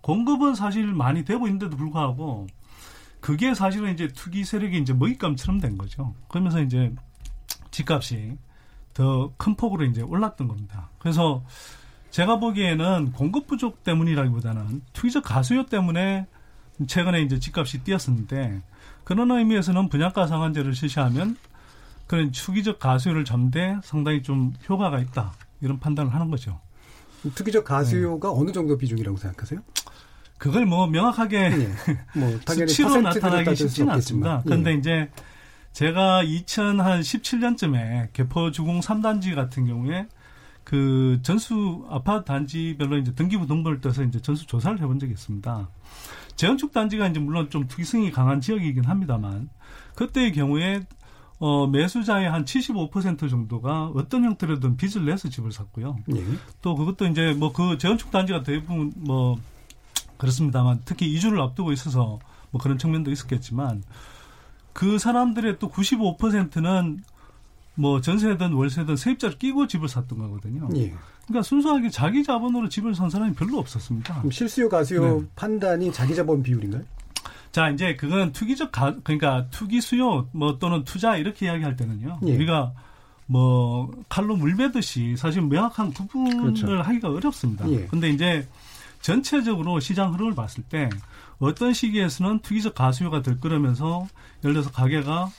[0.00, 2.46] 공급은 사실 많이 되고 있는데도 불구하고
[3.20, 6.14] 그게 사실은 이제 투기 세력이 이제 먹잇감처럼 된 거죠.
[6.28, 6.94] 그러면서 이제
[7.70, 8.36] 집값이
[8.94, 10.88] 더 큰 폭으로 이제 올랐던 겁니다.
[10.98, 11.42] 그래서
[12.10, 16.26] 제가 보기에는 공급 부족 때문이라기보다는 투기적 가수요 때문에
[16.86, 18.62] 최근에 이제 집값이 뛰었었는데
[19.02, 21.36] 그런 의미에서는 분양가 상한제를 실시하면
[22.06, 26.60] 그런 투기적 가수요를 잠대 상당히 좀 효과가 있다 이런 판단을 하는 거죠.
[27.34, 28.34] 투기적 가수요가 네.
[28.36, 29.60] 어느 정도 비중이라고 생각하세요?
[30.38, 31.74] 그걸 뭐 명확하게 네.
[32.14, 34.42] 뭐 수치로 나타나기 쉽지는 않습니다.
[34.44, 34.78] 그런데 네.
[34.78, 35.10] 이제
[35.74, 40.06] 제가 2017년쯤에 개포 주공 3단지 같은 경우에
[40.62, 45.68] 그 전수 아파트 단지별로 이제 등기부 등본을 떠서 이제 전수 조사를 해본 적이 있습니다.
[46.36, 49.50] 재건축 단지가 이제 물론 좀 투기성이 강한 지역이긴 합니다만
[49.96, 50.80] 그때의 경우에
[51.40, 55.96] 어, 매수자의 한 75% 정도가 어떤 형태로든 빚을 내서 집을 샀고요.
[56.14, 56.24] 예.
[56.62, 59.38] 또 그것도 이제 뭐 그 재건축 단지가 대부분 뭐
[60.16, 62.20] 그렇습니다만 특히 이주를 앞두고 있어서
[62.52, 63.82] 뭐 그런 측면도 있었겠지만
[64.74, 67.02] 그 사람들의 또 95%는
[67.76, 70.68] 뭐 전세든 월세든 세입자를 끼고 집을 샀던 거거든요.
[70.76, 70.92] 예.
[71.26, 74.14] 그러니까 순수하게 자기 자본으로 집을 산 사람이 별로 없었습니다.
[74.18, 75.26] 그럼 실수요 가수요 네.
[75.36, 76.82] 판단이 자기 자본 비율인가요?
[77.50, 82.20] 자 이제 그건 투기적 가 그러니까 투기 수요 뭐 또는 투자 이렇게 이야기할 때는요.
[82.26, 82.34] 예.
[82.34, 82.72] 우리가
[83.26, 86.82] 뭐 칼로 물 베듯이 사실 명확한 구분을 그렇죠.
[86.82, 87.70] 하기가 어렵습니다.
[87.70, 87.86] 예.
[87.86, 88.46] 근데 이제
[89.00, 90.90] 전체적으로 시장 흐름을 봤을 때
[91.38, 94.06] 어떤 시기에서는 투기적 가수요가 들끓으면서
[94.44, 95.30] 예를 들어서 가게가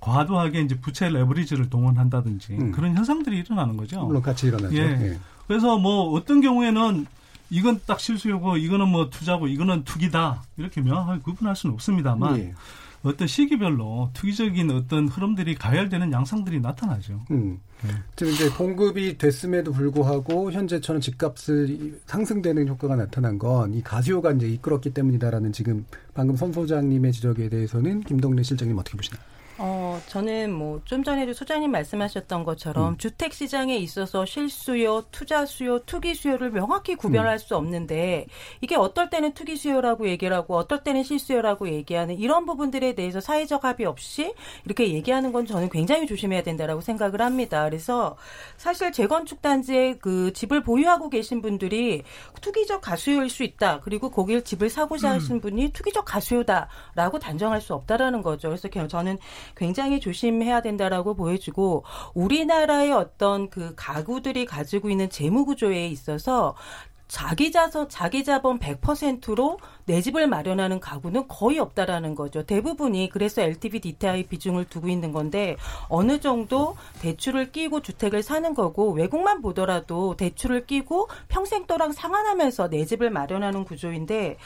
[0.00, 2.72] 과도하게 이제 부채 레버리지를 동원한다든지 음.
[2.72, 4.04] 그런 현상들이 일어나는 거죠.
[4.04, 4.76] 물론 같이 일어나죠.
[4.76, 4.80] 예.
[4.80, 5.18] 예.
[5.46, 7.06] 그래서 뭐 어떤 경우에는
[7.50, 12.54] 이건 딱 실수요고 이거는 뭐 투자고 이거는 투기다 이렇게 명확하게 구분할 수는 없습니다만 예.
[13.02, 17.24] 어떤 시기별로 투기적인 어떤 흐름들이 가열되는 양상들이 나타나죠.
[17.30, 17.58] 음.
[17.82, 17.88] 네.
[18.14, 24.92] 지금 이제 공급이 됐음에도 불구하고 현재처럼 집값을 상승되는 효과가 나타난 건 이 가수요가 이제 이끌었기
[24.92, 29.22] 때문이다라는 지금 방금 선 소장님의 지적에 대해서는 김동래 실장님 어떻게 보시나요?
[30.00, 32.98] 어, 저는 뭐 좀 전에도 소장님 말씀하셨던 것처럼 음.
[32.98, 37.38] 주택 시장에 있어서 실수요, 투자 수요, 투기 수요를 명확히 구별할 음.
[37.38, 38.26] 수 없는데
[38.60, 43.64] 이게 어떨 때는 투기 수요라고 얘기를 하고 어떨 때는 실수요라고 얘기하는 이런 부분들에 대해서 사회적
[43.64, 44.34] 합의 없이
[44.64, 47.64] 이렇게 얘기하는 건 저는 굉장히 조심해야 된다라고 생각을 합니다.
[47.64, 48.16] 그래서
[48.56, 52.02] 사실 재건축 단지에 그 집을 보유하고 계신 분들이
[52.40, 53.80] 투기적 가수요일 수 있다.
[53.80, 55.14] 그리고 거기를 집을 사고자 음.
[55.16, 58.48] 하신 분이 투기적 가수요다라고 단정할 수 없다라는 거죠.
[58.48, 59.18] 그래서 저는
[59.56, 66.54] 굉장히 조심해야 된다라고 보여주고 우리나라의 어떤 그 가구들이 가지고 있는 재무 구조에 있어서
[67.08, 69.58] 자기 자서 자기 자본 100%로
[69.90, 72.44] 내 집을 마련하는 가구는 거의 없다라는 거죠.
[72.44, 75.56] 대부분이 그래서 LTV DTI 비중을 두고 있는 건데
[75.88, 82.84] 어느 정도 대출을 끼고 주택을 사는 거고 외국만 보더라도 대출을 끼고 평생 또랑 상환하면서 내
[82.84, 84.36] 집을 마련하는 구조인데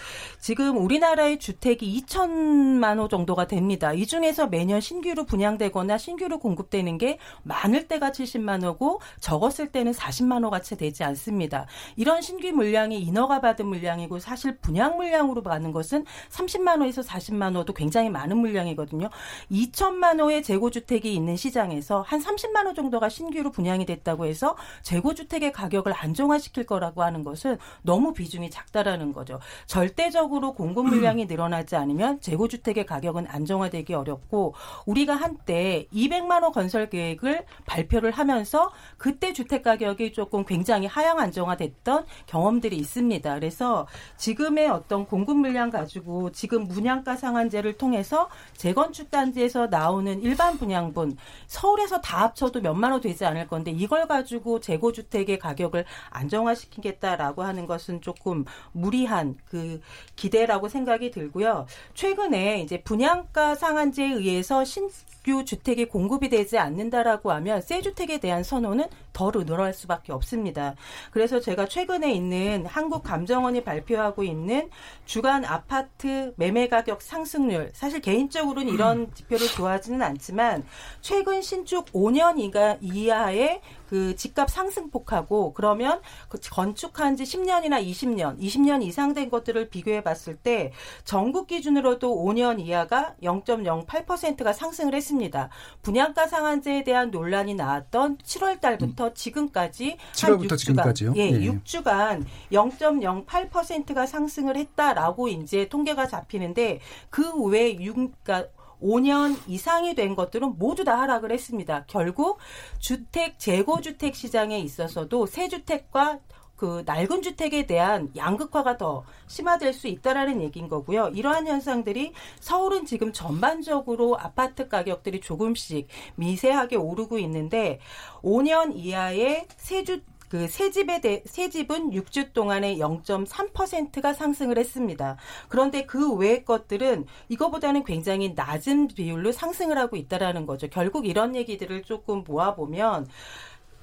[0.41, 3.93] 지금 우리나라의 주택이 2천만 호 정도가 됩니다.
[3.93, 10.43] 이 중에서 매년 신규로 분양되거나 신규로 공급되는 게 많을 때가 70만 호고 적었을 때는 40만
[10.43, 11.67] 호가 채 되지 않습니다.
[11.97, 17.73] 이런 신규 물량이 인허가 받은 물량이고 사실 분양 물량으로 가는 것은 30만 호에서 40만 호도
[17.75, 19.11] 굉장히 많은 물량이거든요.
[19.51, 25.15] 2천만 호의 재고 주택이 있는 시장에서 한 30만 호 정도가 신규로 분양이 됐다고 해서 재고
[25.15, 29.41] 주택의 가격을 안정화시킬 거라고 하는 것은 너무 비중이 작다라는 거죠.
[29.67, 34.55] 절대적으로 공급 물량이 늘어나지 않으면 재고 주택의 가격은 안정화되기 어렵고
[34.87, 42.07] 우리가 한때 200만 호 건설 계획을 발표를 하면서 그때 주택 가격이 조금 굉장히 하향 안정화됐던
[42.27, 43.35] 경험 경험들이 있습니다.
[43.35, 51.17] 그래서 지금의 어떤 공급 물량 가지고 지금 분양가 상한제를 통해서 재건축 단지에서 나오는 일반 분양분
[51.47, 57.67] 서울에서 다 합쳐도 몇만 원 되지 않을 건데 이걸 가지고 재고 주택의 가격을 안정화시키겠다라고 하는
[57.67, 59.81] 것은 조금 무리한 그
[60.17, 61.67] 기대라고 생각이 들고요.
[61.95, 68.87] 최근에 이제 분양가 상한제에 의해서 신규 주택이 공급이 되지 않는다라고 하면 새 주택에 대한 선호는
[69.13, 70.75] 더 늘어날 수밖에 없습니다.
[71.11, 74.71] 그래서 제가 최근에 있는 한국감정원이 발표하고 있는
[75.05, 77.71] 주간 아파트 매매 가격 상승률.
[77.75, 80.65] 사실 개인적으로는 이런 지표를 좋아하지는 않지만
[81.01, 83.61] 최근 신축 5년 이하 이하의
[83.95, 90.35] 그 집값 상승폭하고 그러면 그 건축한 지 10년이나 20년, 20년 이상 된 것들을 비교해 봤을
[90.35, 90.73] 때
[91.05, 95.49] 전국 기준으로도 5년 이하가 0.08%가 상승을 했습니다.
[95.83, 99.15] 분양가 상한제에 대한 논란이 나왔던 7월 달부터 음.
[99.15, 101.13] 지금까지 7월부터 6주간, 지금까지요?
[101.15, 101.39] 예, 예.
[101.39, 106.81] 6주간 0.08%가 상승을 했다라고 이제 통계가 잡히는데
[107.11, 108.49] 그 외에 6 그러니까
[108.85, 111.85] 5년 이상이 된 것들은 모두 다 하락을 했습니다.
[111.87, 112.39] 결국
[112.79, 116.21] 주택 재고 주택 시장에 있어서도 새 주택과
[116.57, 121.09] 그 낡은 주택에 대한 양극화가 더 심화될 수 있다라는 얘기인 거고요.
[121.09, 127.81] 이러한 현상들이 서울은 지금 전반적으로 아파트 가격들이 조금씩 미세하게 오르고 있는데
[128.23, 130.03] 5년 이하의 세주
[130.35, 135.17] 그 새 집에 대, 새 집은 6주 동안에 0.3%가 상승을 했습니다.
[135.49, 140.67] 그런데 그 외의 것들은 이거보다는 굉장히 낮은 비율로 상승을 하고 있다라는 거죠.
[140.69, 143.07] 결국 이런 얘기들을 조금 모아 보면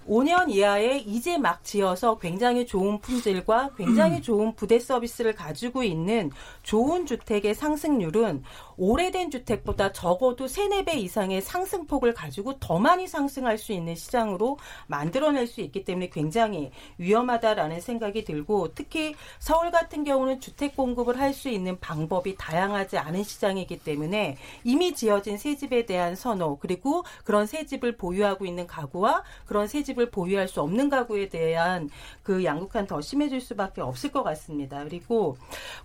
[0.07, 4.21] 5년 이하에 이제 막 지어서 굉장히 좋은 품질과 굉장히 음.
[4.21, 6.31] 좋은 부대 서비스를 가지고 있는
[6.63, 8.43] 좋은 주택의 상승률은
[8.83, 15.45] 오래된 주택보다 적어도 3, 4배 이상의 상승폭을 가지고 더 많이 상승할 수 있는 시장으로 만들어낼
[15.45, 21.49] 수 있기 때문에 굉장히 위험하다라는 생각이 들고 특히 서울 같은 경우는 주택 공급을 할 수
[21.49, 27.65] 있는 방법이 다양하지 않은 시장이기 때문에 이미 지어진 새 집에 대한 선호 그리고 그런 새
[27.65, 31.89] 집을 보유하고 있는 가구와 그런 새 집을 보유할 수 없는 가구에 대한
[32.23, 34.83] 그 양극화는 더 심해질 수밖에 없을 것 같습니다.
[34.83, 35.37] 그리고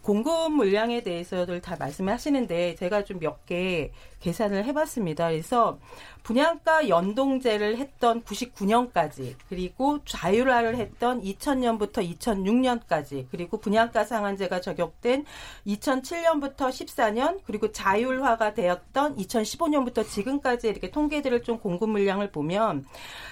[0.02, 5.28] 공급 물량에 대해서들 다 말씀하시는데 제가 좀 몇 개 계산을 해봤습니다.
[5.28, 5.78] 그래서
[6.24, 15.24] 분양가 연동제를 했던 99년까지 그리고 자율화를 했던 2000년부터 2006년까지 그리고 분양가 상한제가 적용된
[15.68, 22.86] 2007년부터 14년 그리고 자율화가 되었던 2015년부터 지금까지 이렇게 통계들을 좀 공급 물량을 보면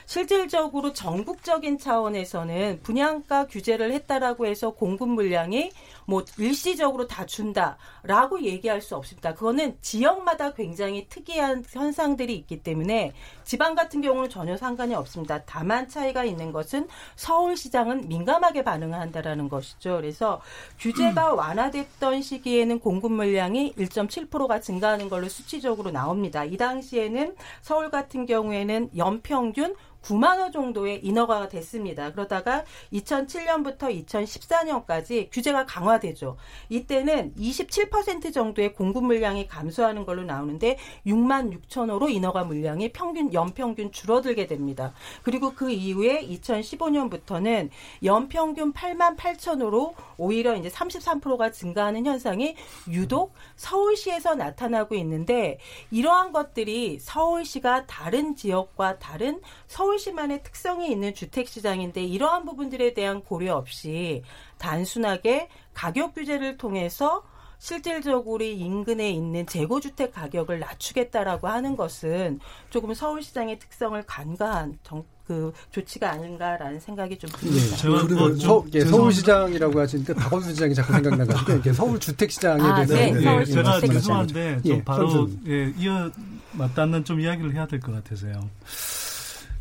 [0.06, 5.72] 실질적으로 전국적인 차원에서는 분양가 규제를 했다라고 해서 공급 물량이
[6.06, 9.34] 뭐 일시적으로 다 준다라고 얘기할 수 없습니다.
[9.44, 13.12] 그거는 지역마다 굉장히 특이한 현상들이 있기 때문에
[13.44, 15.42] 지방 같은 경우는 전혀 상관이 없습니다.
[15.44, 19.96] 다만 차이가 있는 것은 서울시장은 민감하게 반응한다라는 것이죠.
[19.96, 20.40] 그래서
[20.78, 21.38] 규제가 음.
[21.38, 26.46] 완화됐던 시기에는 공급 물량이 1.7%가 증가하는 걸로 수치적으로 나옵니다.
[26.46, 32.12] 이 당시에는 서울 같은 경우에는 연평균 9만 호 정도의 인허가가 됐습니다.
[32.12, 36.36] 그러다가 2007년부터 2014년까지 규제가 강화되죠.
[36.68, 43.90] 이때는 27% 정도의 공급 물량이 감소하는 걸로 나오는데 6만 6천 호로 인허가 물량이 평균 연평균
[43.92, 44.92] 줄어들게 됩니다.
[45.22, 47.70] 그리고 그 이후에 2015년부터는
[48.02, 52.54] 연평균 8만 8천 호로 오히려 이제 33%가 증가하는 현상이
[52.88, 55.58] 유독 서울시에서 나타나고 있는데
[55.90, 63.22] 이러한 것들이 서울시가 다른 지역과 다른 서울 시만의 특성이 있는 주택 시장인데 이러한 부분들에 대한
[63.22, 64.22] 고려 없이
[64.58, 67.22] 단순하게 가격 규제를 통해서
[67.58, 76.10] 실질적으로 인근에 있는 재고주택 가격을 낮추겠다라고 하는 것은 조금 서울시장의 특성을 간과한 정, 그 조치가
[76.10, 77.76] 아닌가라는 생각이 좀 듭니다.
[77.76, 82.94] 네, 그리고 서, 예, 서울시장이라고 하시니까 박원순 시장이 자꾸 생각나가지고 서울 주택 시장에 아, 대해서
[82.94, 85.30] 네, 네, 서울 제가 주택 죄송한데 좀 예, 바로.
[85.46, 86.10] 예, 이어
[86.52, 88.50] 맞닿는 좀 이야기를 해야 될 것 같아서요.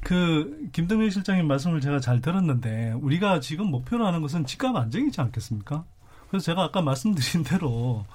[0.04, 5.86] 그 김동현 실장님 말씀을 제가 잘 들었는데 우리가 지금 목표로 하는 것은 집값 안정이지 않겠습니까?
[6.30, 8.06] 그래서 제가 아까 말씀드린 대로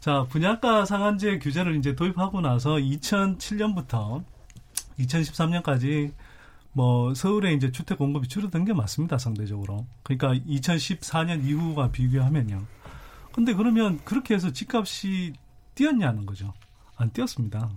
[0.00, 4.24] 자 분양가 상한제 규제를 이제 도입하고 나서 2007년부터
[4.98, 6.12] 2013년까지
[6.72, 9.86] 뭐 서울에 이제 주택 공급이 줄어든 게 맞습니다 상대적으로.
[10.02, 12.62] 그러니까 2014년 이후와 비교하면요.
[13.32, 15.32] 근데 그러면 그렇게 해서 집값이
[15.74, 16.52] 뛰었냐는 거죠.
[16.96, 17.70] 안 뛰었습니다.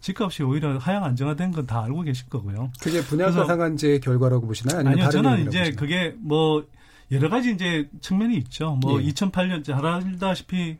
[0.00, 2.70] 집값이 오히려 하향 안정화된 건 다 알고 계실 거고요.
[2.80, 4.78] 그게 분양가 상한제의 결과라고 보시나요?
[4.80, 5.76] 아니면 아니요, 저는 이제 보시나요?
[5.76, 6.66] 그게 뭐
[7.10, 8.78] 여러 가지 이제 측면이 있죠.
[8.80, 9.06] 뭐 예.
[9.06, 10.76] 2008년 잘 알다시피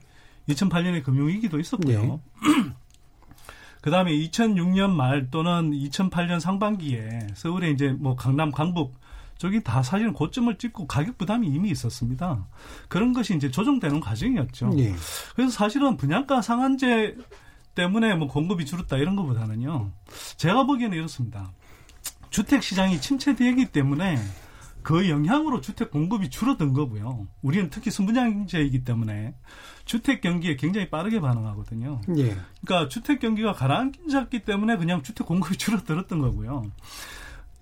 [0.49, 2.21] 2008년에 금융위기도 있었고요.
[2.45, 2.71] 예.
[3.81, 8.95] 그 다음에 2006년 말 또는 2008년 상반기에 서울에 이제 뭐 강남, 강북
[9.39, 12.45] 쪽이 다 사실은 고점을 찍고 가격 부담이 이미 있었습니다.
[12.89, 14.73] 그런 것이 이제 조정되는 과정이었죠.
[14.79, 14.95] 예.
[15.37, 17.17] 그래서 사실은 분양가 상한제
[17.79, 19.93] 때문에 뭐 공급이 줄었다 이런 것보다는요.
[20.37, 21.53] 제가 보기에는 이렇습니다.
[22.29, 24.19] 주택 시장이 침체되기 때문에
[24.83, 27.29] 그 영향으로 주택 공급이 줄어든 거고요.
[27.41, 29.35] 우리는 특히 순분양제이기 때문에
[29.85, 32.01] 주택 경기에 굉장히 빠르게 반응하거든요.
[32.17, 32.37] 예.
[32.65, 36.65] 그러니까 주택 경기가 가라앉았기 때문에 그냥 주택 공급이 줄어들었던 거고요.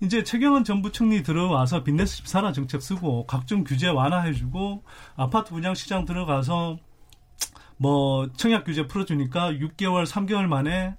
[0.01, 4.83] 이제 최경환 정부 총리 들어와서 빚내서 집 사라 정책 쓰고 각종 규제 완화해주고
[5.15, 6.79] 아파트 분양 시장 들어가서
[7.77, 10.95] 뭐 청약 규제 풀어주니까 6개월, 3개월 만에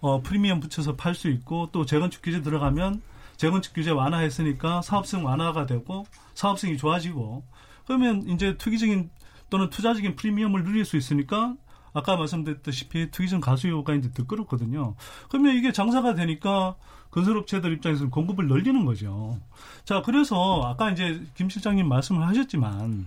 [0.00, 3.02] 어 프리미엄 붙여서 팔 수 있고 또 재건축 규제 들어가면
[3.36, 7.44] 재건축 규제 완화했으니까 사업성 완화가 되고 사업성이 좋아지고
[7.86, 9.10] 그러면 이제 투기적인
[9.50, 11.54] 또는 투자적인 프리미엄을 누릴 수 있으니까
[11.92, 14.94] 아까 말씀드렸다시피 투기적 가수요가 이제 더 끌었거든요.
[15.28, 16.76] 그러면 이게 장사가 되니까
[17.10, 19.40] 건설업체들 입장에서는 공급을 늘리는 거죠.
[19.84, 23.06] 자, 그래서 아까 이제 김 실장님 말씀을 하셨지만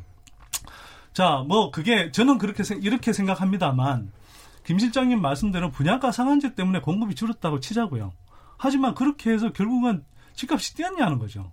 [1.14, 4.12] 자, 뭐 그게 저는 그렇게 생- 이렇게 생각합니다만
[4.66, 8.14] 김 실장님 말씀대로 분양가 상한제 때문에 공급이 줄었다고 치자고요.
[8.58, 10.04] 하지만 그렇게 해서 결국은
[10.36, 11.52] 집값이 뛰었냐는 거죠.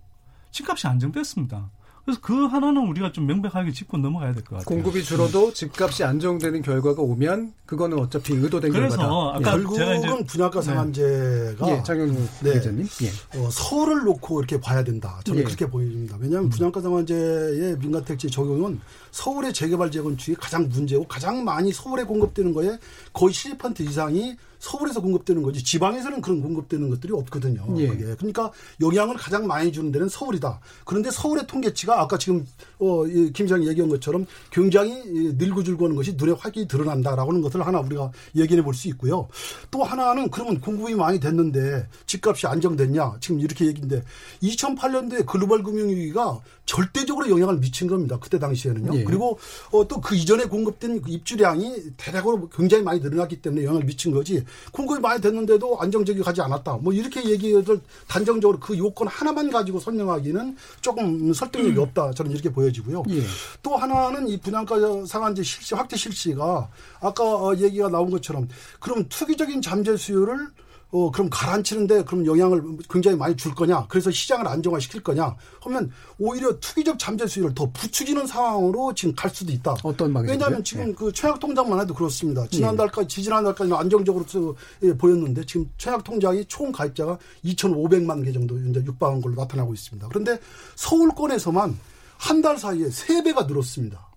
[0.51, 1.69] 집값이 안정됐습니다.
[2.03, 4.65] 그래서 그 하나는 우리가 좀 명백하게 짚고 넘어가야 될 것 같아요.
[4.65, 9.37] 공급이 줄어도 집값이 안정되는 결과가 오면 그거는 어차피 의도된 그래서 결과다.
[9.37, 9.75] 아까 예.
[9.77, 10.65] 제가 이제- 결국은 분양가 네.
[10.65, 12.53] 상한제가 예, 장영우 네.
[12.53, 12.87] 기자님.
[13.03, 13.39] 예.
[13.39, 15.19] 어, 서울을 놓고 이렇게 봐야 된다.
[15.25, 15.43] 저는 예.
[15.43, 16.17] 그렇게 보입니다.
[16.19, 18.79] 왜냐하면 분양가 상한제의 민간택지 적용은
[19.11, 22.77] 서울의 재개발 재건축이 가장 문제고 가장 많이 서울에 공급되는 거에
[23.13, 27.65] 거의 70% 이상이 서울에서 공급되는 거지 지방에서는 그런 공급되는 것들이 없거든요.
[27.77, 27.87] 예.
[27.87, 28.15] 그게.
[28.15, 30.59] 그러니까 영향을 가장 많이 주는 데는 서울이다.
[30.85, 32.45] 그런데 서울의 통계치가 아까 지금
[32.77, 37.41] 어, 이김 시장이 얘기한 것처럼 굉장히 이 늙고 줄고 하는 것이 눈에 확히 드러난다라고 하는
[37.41, 39.27] 것을 하나 우리가 얘기해 볼 수 있고요.
[39.69, 43.17] 또 하나는 그러면 공급이 많이 됐는데 집값이 안정됐냐?
[43.19, 44.03] 지금 이렇게 얘기인데
[44.43, 48.17] 2008년도에 글로벌 금융위기가 절대적으로 영향을 미친 겁니다.
[48.21, 48.99] 그때 당시에는요.
[48.99, 49.03] 예.
[49.03, 49.39] 그리고
[49.71, 54.43] 어, 또 그 이전에 공급된 그 입주량이 대략으로 굉장히 많이 늘어났기 때문에 영향을 미친 거지
[54.71, 56.77] 공급이 많이 됐는데도 안정적이 가지 않았다.
[56.81, 57.63] 뭐 이렇게 얘기를
[58.07, 62.11] 단정적으로 그 요건 하나만 가지고 설명하기는 조금 설득력이 없다.
[62.11, 63.03] 저는 이렇게 보여지고요.
[63.09, 63.21] 예.
[63.61, 66.69] 또 하나는 이 분양가 상한제 실시 확대 실시가
[66.99, 68.47] 아까 어, 얘기가 나온 것처럼
[68.79, 70.47] 그럼 투기적인 잠재 수요를
[70.91, 73.85] 어, 그럼 가라앉히는데 그럼 영향을 굉장히 많이 줄 거냐?
[73.87, 75.35] 그래서 시장을 안정화시킬 거냐?
[75.61, 79.75] 하면 오히려 투기적 잠재 수요를 더 부추기는 상황으로 지금 갈 수도 있다.
[79.83, 80.31] 어떤 방식이죠?
[80.33, 80.93] 왜냐하면 지금 예.
[80.93, 82.45] 그 청약 통장만 해도 그렇습니다.
[82.47, 88.83] 지난달까지 지지난달까지는 안정적으로 저, 예, 보였는데 지금 청약 통장이 총 가입자가 2,500만 개 정도 이제
[88.85, 90.07] 육박한 걸로 나타나고 있습니다.
[90.09, 90.39] 그런데
[90.75, 91.77] 서울권에서만
[92.17, 94.07] 한 달 사이에 세 배가 늘었습니다.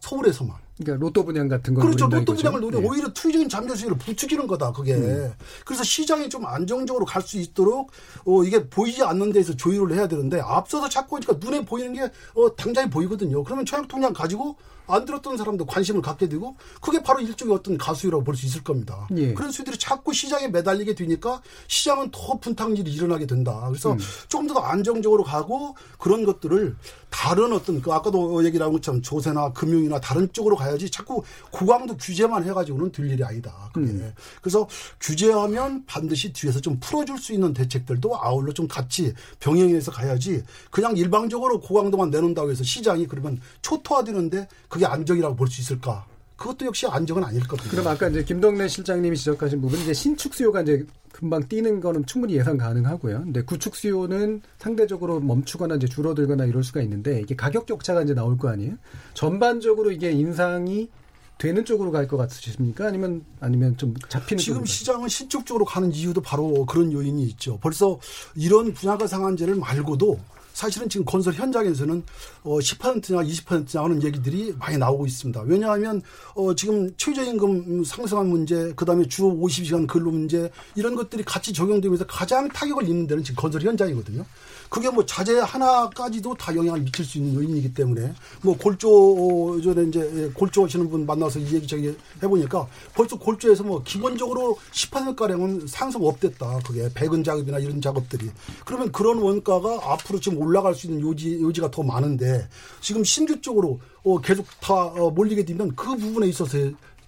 [0.00, 0.56] 서울에서만.
[0.78, 2.06] 그러니까 로또 분양 같은 걸 그렇죠.
[2.06, 2.34] 로또.
[2.34, 2.84] 분양을 노려 예.
[2.84, 4.72] 오히려 투기적인 잠재 수요를 부추기는 거다.
[4.72, 4.94] 그게.
[4.94, 5.32] 음.
[5.64, 7.90] 그래서 시장이 좀 안정적으로 갈 수 있도록
[8.24, 12.02] 어 이게 보이지 않는 데서 조율을 해야 되는데 앞서서 자꾸 그러니까 눈에 보이는 게
[12.34, 13.42] 어 당장에 보이거든요.
[13.42, 18.22] 그러면 청약 통장 가지고 안 들었던 사람도 관심을 갖게 되고 그게 바로 일종의 어떤 가수라고
[18.24, 19.08] 볼 수 있을 겁니다.
[19.16, 19.32] 예.
[19.32, 23.64] 그런 수들이 자꾸 시장에 매달리게 되니까 시장은 더 분탕질이 일어나게 된다.
[23.68, 23.98] 그래서 음.
[24.28, 26.76] 조금 더 안정적으로 가고 그런 것들을
[27.08, 32.44] 다른 어떤 그 아까도 얘기 나온 것처럼 조세나 금융이나 다른 쪽으로 가야지 자꾸 고강도 규제만
[32.44, 33.70] 해가지고는 될 일이 아니다.
[33.72, 33.90] 그게.
[33.90, 34.12] 음.
[34.42, 34.68] 그래서
[35.00, 41.60] 규제하면 반드시 뒤에서 좀 풀어줄 수 있는 대책들도 아울러 좀 같이 병행해서 가야지 그냥 일방적으로
[41.60, 44.46] 고강도만 내놓는다고 해서 시장이 그러면 초토화되는데
[44.76, 46.04] 그게 안정이라고 볼 수 있을까?
[46.36, 47.70] 그것도 역시 안정은 아닐 겁니다.
[47.70, 52.34] 그럼 아까 이제 김동래 실장님이 지적하신 부분 이제 신축 수요가 이제 금방 뛰는 거는 충분히
[52.34, 53.20] 예상 가능하고요.
[53.22, 58.36] 근데 구축 수요는 상대적으로 멈추거나 이제 줄어들거나 이럴 수가 있는데 이게 가격 격차가 이제 나올
[58.36, 58.74] 거 아니에요.
[59.14, 60.90] 전반적으로 이게 인상이
[61.38, 62.86] 되는 쪽으로 갈 것 같으십니까?
[62.86, 67.58] 아니면 아니면 좀 잡히는 지금 시장은 신축 쪽으로 가는 이유도 바로 그런 요인이 있죠.
[67.62, 67.98] 벌써
[68.34, 70.18] 이런 분야가 상한제를 말고도
[70.56, 72.02] 사실은 지금 건설 현장에서는
[72.44, 75.42] 어 10%나 20%나 하는 얘기들이 많이 나오고 있습니다.
[75.42, 76.00] 왜냐하면
[76.34, 82.48] 어 지금 최저임금 상승한 문제, 그다음에 주 50시간 근로 문제 이런 것들이 같이 적용되면서 가장
[82.48, 84.24] 타격을 입는 데는 지금 건설 현장이거든요.
[84.68, 88.12] 그게 뭐 자재 하나까지도 다 영향을 미칠 수 있는 요인이기 때문에
[88.42, 93.82] 뭐 골조 전에 이제 골조 하시는 분 만나서 이 얘기 저기 해보니까 벌써 골조에서 뭐
[93.84, 96.60] 기본적으로 10%가량은 상승 업됐다.
[96.66, 98.30] 그게 배근 작업이나 이런 작업들이.
[98.64, 102.48] 그러면 그런 원가가 앞으로 지금 올라갈 수 있는 요지, 요지가 더 많은데
[102.80, 106.58] 지금 신규 쪽으로 어, 계속 다 어, 몰리게 되면 그 부분에 있어서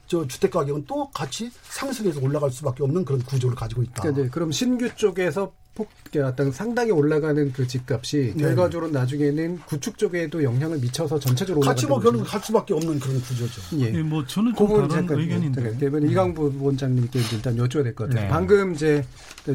[0.08, 4.02] 저 주택 가격은 또 같이 상승해서 올라갈 수밖에 없는 그런 구조를 가지고 있다.
[4.02, 8.42] 그러니까 네, 그럼 신규 쪽에서 폭 어떤 상당히 올라가는 그 집값이 네.
[8.42, 13.60] 결과적으로 나중에는 구축 쪽에도 영향을 미쳐서 전체적으로 같이 뭐 결국 갈 수밖에 없는 그런 구조죠.
[13.78, 15.76] 예, 예뭐 저는 좀 다른 잠깐, 의견인데.
[15.78, 16.10] 그러면 네.
[16.10, 18.24] 이강부 원장님께 일단 여쭤야 될 것 같아요.
[18.24, 18.28] 네.
[18.28, 19.04] 방금 이제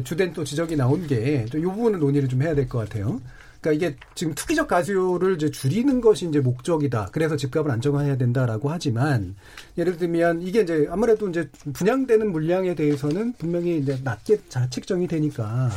[0.04, 3.20] 주된 또 지적이 나온 게 또 이 부분을 논의를 좀 해야 될 것 같아요.
[3.64, 7.08] 그러니까 이게 지금 투기적 가수를 이제 줄이는 것이 이제 목적이다.
[7.12, 9.34] 그래서 집값을 안정화해야 된다라고 하지만
[9.78, 15.70] 예를 들면 이게 이제 아무래도 이제 분양되는 물량에 대해서는 분명히 이제 낮게 자 책정이 되니까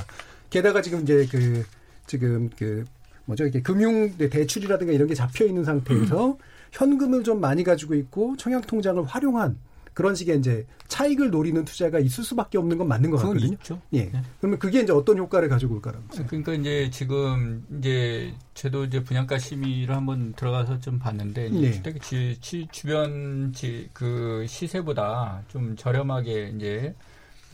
[0.49, 1.63] 게다가 지금 이제 그
[2.05, 2.83] 지금 그
[3.25, 6.37] 뭐죠 이게 금융 대출이라든가 이런 게 잡혀 있는 상태에서 음.
[6.71, 9.57] 현금을 좀 많이 가지고 있고 청약 통장을 활용한
[9.97, 13.53] 그런 식의 이제 차익을 노리는 투자가 있을 수밖에 없는 건 맞는 것 같거든요.
[13.53, 13.81] 있죠.
[13.93, 14.11] 예.
[14.11, 14.21] 네.
[14.39, 16.05] 그러면 그게 이제 어떤 효과를 가지고 올까라고.
[16.27, 21.71] 그러니까 이제 지금 이제 저도 이제 분양가 심의를 한번 들어가서 좀 봤는데 네.
[21.71, 26.93] 주택 지, 지, 주변 지, 그 시세보다 좀 저렴하게 이제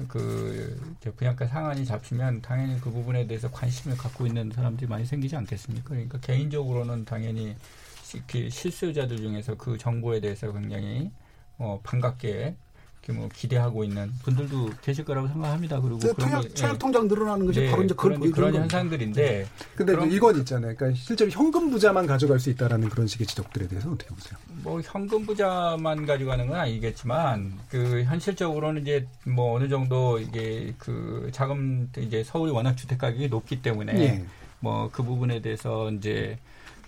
[0.09, 0.77] 그
[1.15, 5.91] 분양가 상한이 잡히면 당연히 그 부분에 대해서 관심을 갖고 있는 사람들이 많이 생기지 않겠습니까?
[5.91, 7.55] 그러니까 개인적으로는 당연히
[8.01, 11.09] 실수요자들 중에서 그 정보에 대해서 굉장히
[11.57, 12.55] 어, 반갑게
[13.11, 15.81] 뭐 기대하고 있는 분들도 계실 거라고 생각합니다.
[15.81, 16.77] 그리고 네, 통역, 예.
[16.77, 19.45] 통장 늘어나는 것이 네, 바로 이제 그런, 그런 현상들인데.
[19.75, 20.73] 근데 그런, 이건 있잖아요.
[20.73, 24.37] 그러니까 실제로 현금 부자만 가져갈 수 있다라는 그런 식의 지적들에 대해서 어떻게 보세요?
[24.63, 31.89] 뭐 현금 부자만 가져가는 건 아니겠지만 그 현실적으로는 이제 뭐 어느 정도 이게 그 자금
[31.97, 34.25] 이제 서울이 워낙 주택 가격이 높기 때문에 예.
[34.61, 36.37] 뭐그 부분에 대해서 이제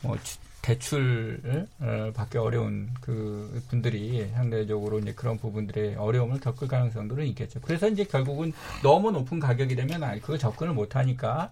[0.01, 0.17] 뭐
[0.65, 7.61] 대출을 어, 받기 어려운 그 분들이 상대적으로 이제 그런 부분들의 어려움을 겪을 가능성들은 있겠죠.
[7.61, 8.51] 그래서 이제 결국은
[8.81, 11.51] 너무 높은 가격이 되면 아, 그거 접근을 못 하니까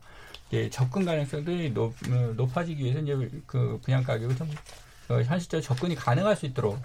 [0.49, 4.49] 이제 접근 가능성들이 높, 어, 높아지기 위해서 이제 그 분양 가격을 좀
[5.09, 6.79] 어, 현실적으로 접근이 가능할 수 있도록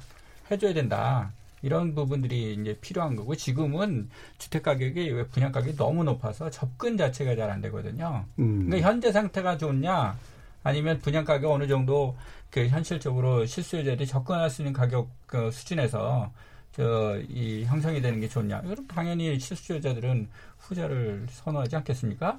[0.50, 1.32] 해줘야 된다.
[1.62, 7.50] 이런 부분들이 이제 필요한 거고 지금은 주택 가격이 분양 가격이 너무 높아서 접근 자체가 잘
[7.50, 8.26] 안 되거든요.
[8.38, 8.66] 음.
[8.66, 10.16] 그러니까 현재 상태가 좋냐
[10.62, 12.16] 아니면 분양 가격 어느 정도
[12.50, 16.32] 그 현실적으로 실수요자들이 접근할 수 있는 가격 그 수준에서
[16.72, 18.62] 저이 형성이 되는 게 좋냐?
[18.64, 20.28] 이건 당연히 실수요자들은
[20.59, 22.38] 후자를 선호하지 않겠습니까?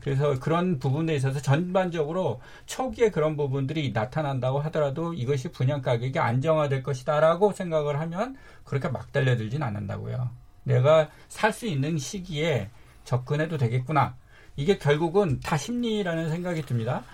[0.00, 7.52] 그래서 그런 부분에 있어서 전반적으로 초기에 그런 부분들이 나타난다고 하더라도 이것이 분양 가격이 안정화될 것이다라고
[7.52, 10.28] 생각을 하면 그렇게 막 달려들진 않는다고요.
[10.64, 12.70] 내가 살 수 있는 시기에
[13.04, 14.16] 접근해도 되겠구나.
[14.56, 17.04] 이게 결국은 다 심리라는 생각이 듭니다.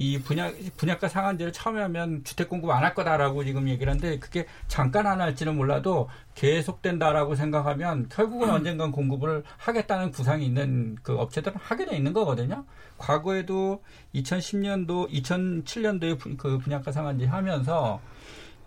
[0.00, 4.46] 이 분양 분양가 상한제를 처음에 하면 주택 공급 안 할 거다라고 지금 얘기를 하는데 그게
[4.68, 11.86] 잠깐 안 할지는 몰라도 계속된다라고 생각하면 결국은 언젠간 공급을 하겠다는 구상이 있는 그 업체들은 하게
[11.86, 12.64] 돼 있는 거거든요.
[12.96, 13.82] 과거에도
[14.14, 18.00] 2010년도, 2007년도에 그 분양가 상한제 하면서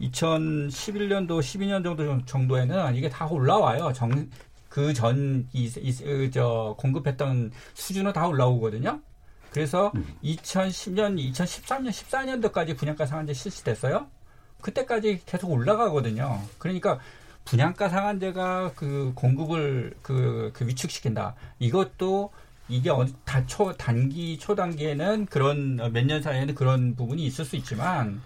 [0.01, 3.93] 2011년도, 12년 정도 정도에는 이게 다 올라와요.
[3.93, 4.29] 정,
[4.67, 8.99] 그 전, 이, 이, 저, 공급했던 수준은 다 올라오거든요.
[9.51, 10.05] 그래서 음.
[10.23, 14.07] 2010년, 2013년, 14년도까지 분양가 상한제 실시됐어요.
[14.61, 16.41] 그때까지 계속 올라가거든요.
[16.57, 16.99] 그러니까
[17.45, 21.35] 분양가 상한제가 그 공급을 그, 그 위축시킨다.
[21.59, 22.31] 이것도
[22.69, 22.89] 이게
[23.25, 28.21] 다 초, 단기, 초단기에는 그런 몇 년 사이에는 그런 부분이 있을 수 있지만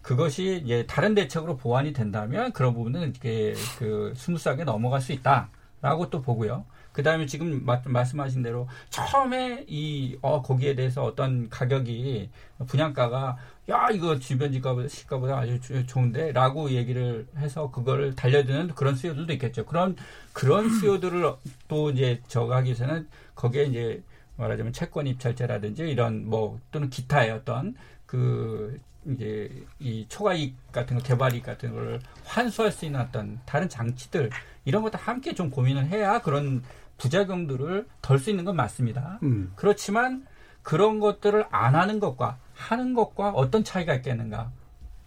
[0.00, 5.50] 그것이 이제 다른 대책으로 보완이 된다면 그런 부분은 이렇게 그 스무스하게 넘어갈 수 있다
[5.80, 6.64] 라고 또 보고요.
[6.92, 12.30] 그 다음에 지금 마, 말씀하신 대로 처음에 이, 어, 거기에 대해서 어떤 가격이
[12.66, 13.36] 분양가가
[13.68, 19.66] 야, 이거 주변 집값보다 시가보다 아주 좋은데 라고 얘기를 해서 그거를 달려드는 그런 수요들도 있겠죠.
[19.66, 19.96] 그런,
[20.32, 21.34] 그런 수요들을
[21.68, 24.02] 또 이제 저가하기 위해서는 거기에 이제
[24.36, 27.74] 말하자면 채권 입찰제라든지 이런 뭐 또는 기타의 어떤
[28.06, 34.30] 그 이제 이 초과이익 같은 거 개발이익 같은 걸 환수할 수 있는 어떤 다른 장치들
[34.66, 36.62] 이런 것도 함께 좀 고민을 해야 그런
[36.98, 39.18] 부작용들을 덜 수 있는 건 맞습니다.
[39.22, 39.52] 음.
[39.56, 40.26] 그렇지만
[40.62, 44.50] 그런 것들을 안 하는 것과 하는 것과 어떤 차이가 있겠는가?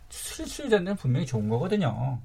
[0.09, 2.19] 실수요자는 분명히 좋은 거거든요.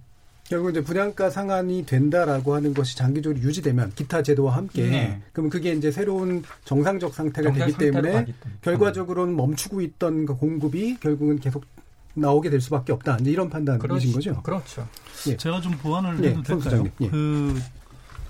[0.44, 5.22] 결국 이제 분양가 상한이 된다라고 하는 것이 장기적으로 유지되면 기타 제도와 함께 네.
[5.32, 8.26] 그러면 그게 이제 새로운 정상적 상태가 되기 때문에
[8.60, 11.64] 결과적으로는 멈추고 있던 그 공급이 결국은 계속
[12.14, 13.18] 나오게 될 수밖에 없다.
[13.20, 14.34] 이제 이런 판단이신 그렇죠.
[14.34, 14.42] 거죠.
[14.42, 14.88] 그렇죠.
[15.28, 15.36] 예.
[15.36, 16.28] 제가 좀 보완을 예.
[16.30, 16.84] 해도 될까요?
[17.00, 17.08] 예.
[17.08, 17.60] 그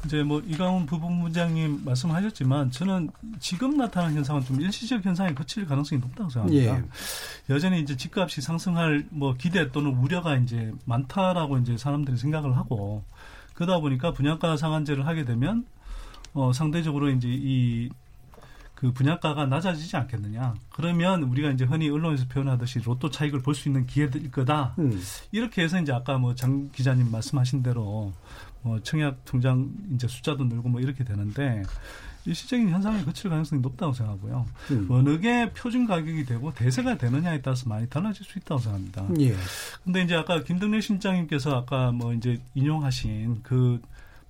[0.04, 3.10] 이제 뭐 이강훈 부부장님 말씀하셨지만 저는
[3.40, 6.76] 지금 나타나는 현상은 좀 일시적 현상에 거칠 가능성이 높다고 생각합니다.
[6.76, 6.84] 예.
[7.50, 13.02] 여전히 이제 집값이 상승할 뭐 기대 또는 우려가 이제 많다라고 이제 사람들이 생각을 하고
[13.54, 15.64] 그러다 보니까 분양가 상한제를 하게 되면
[16.34, 17.88] 어 상대적으로 이제 이
[18.74, 20.54] 그 분양가가 낮아지지 않겠느냐.
[20.70, 24.74] 그러면 우리가 이제 흔히 언론에서 표현하듯이 로또 차익을 볼 수 있는 기회일 거다.
[24.78, 25.00] 음.
[25.32, 28.12] 이렇게 해서 이제 아까 뭐 장 기자님 말씀하신 대로
[28.62, 31.62] 뭐 청약 통장 이제 숫자도 늘고 뭐 이렇게 되는데
[32.26, 34.46] 일시적인 현상에 거칠 가능성이 높다고 생각하고요.
[34.70, 34.86] 음.
[34.90, 39.06] 어느 게 표준 가격이 되고 대세가 되느냐에 따라서 많이 달라질 수 있다고 생각합니다.
[39.20, 39.36] 예.
[39.84, 43.80] 근데 이제 아까 김덕래 실장님께서 아까 뭐 이제 인용하신 그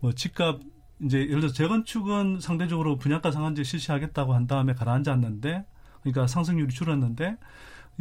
[0.00, 0.58] 뭐 집값
[1.00, 5.64] 이제 예를 들어 재건축은 상대적으로 분양가 상한제 실시하겠다고 한 다음에 가라앉았는데
[6.02, 7.36] 그러니까 상승률이 줄었는데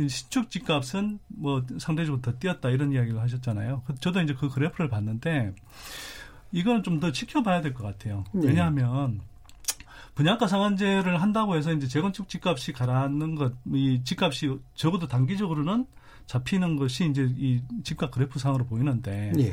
[0.10, 3.84] 신축 집값은 뭐 상대적으로 더 뛰었다 이런 이야기를 하셨잖아요.
[3.86, 5.54] 그 저도 이제 그 그래프를 봤는데
[6.52, 8.24] 이거는 좀더 지켜봐야 될 것 같아요.
[8.34, 8.48] 네.
[8.48, 9.22] 왜냐하면
[10.16, 15.88] 분양가 상한제를 한다고 해서 이제 재건축 집값이 가라앉는 것, 이 집값이 적어도 단기적으로는
[16.28, 19.52] 잡히는 것이 이제 이 집값 그래프 상으로 보이는데 네.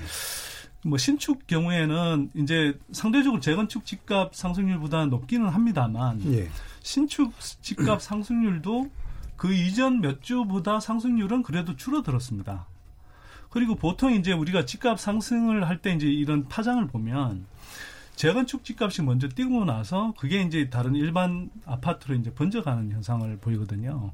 [0.83, 6.49] 뭐 신축 경우에는 이제 상대적으로 재건축 집값 상승률보다 높기는 합니다만 네.
[6.83, 8.91] 신축 집값 상승률도
[9.37, 12.67] 그 이전 몇 주보다 상승률은 그래도 줄어들었습니다.
[13.51, 17.47] 그리고 보통 이제 우리가 집값 상승을 할 때 이제 이런 파장을 보면
[18.17, 24.13] 재건축 집값이 먼저 뛰고 나서 그게 이제 다른 일반 아파트로 이제 번져가는 현상을 보이거든요.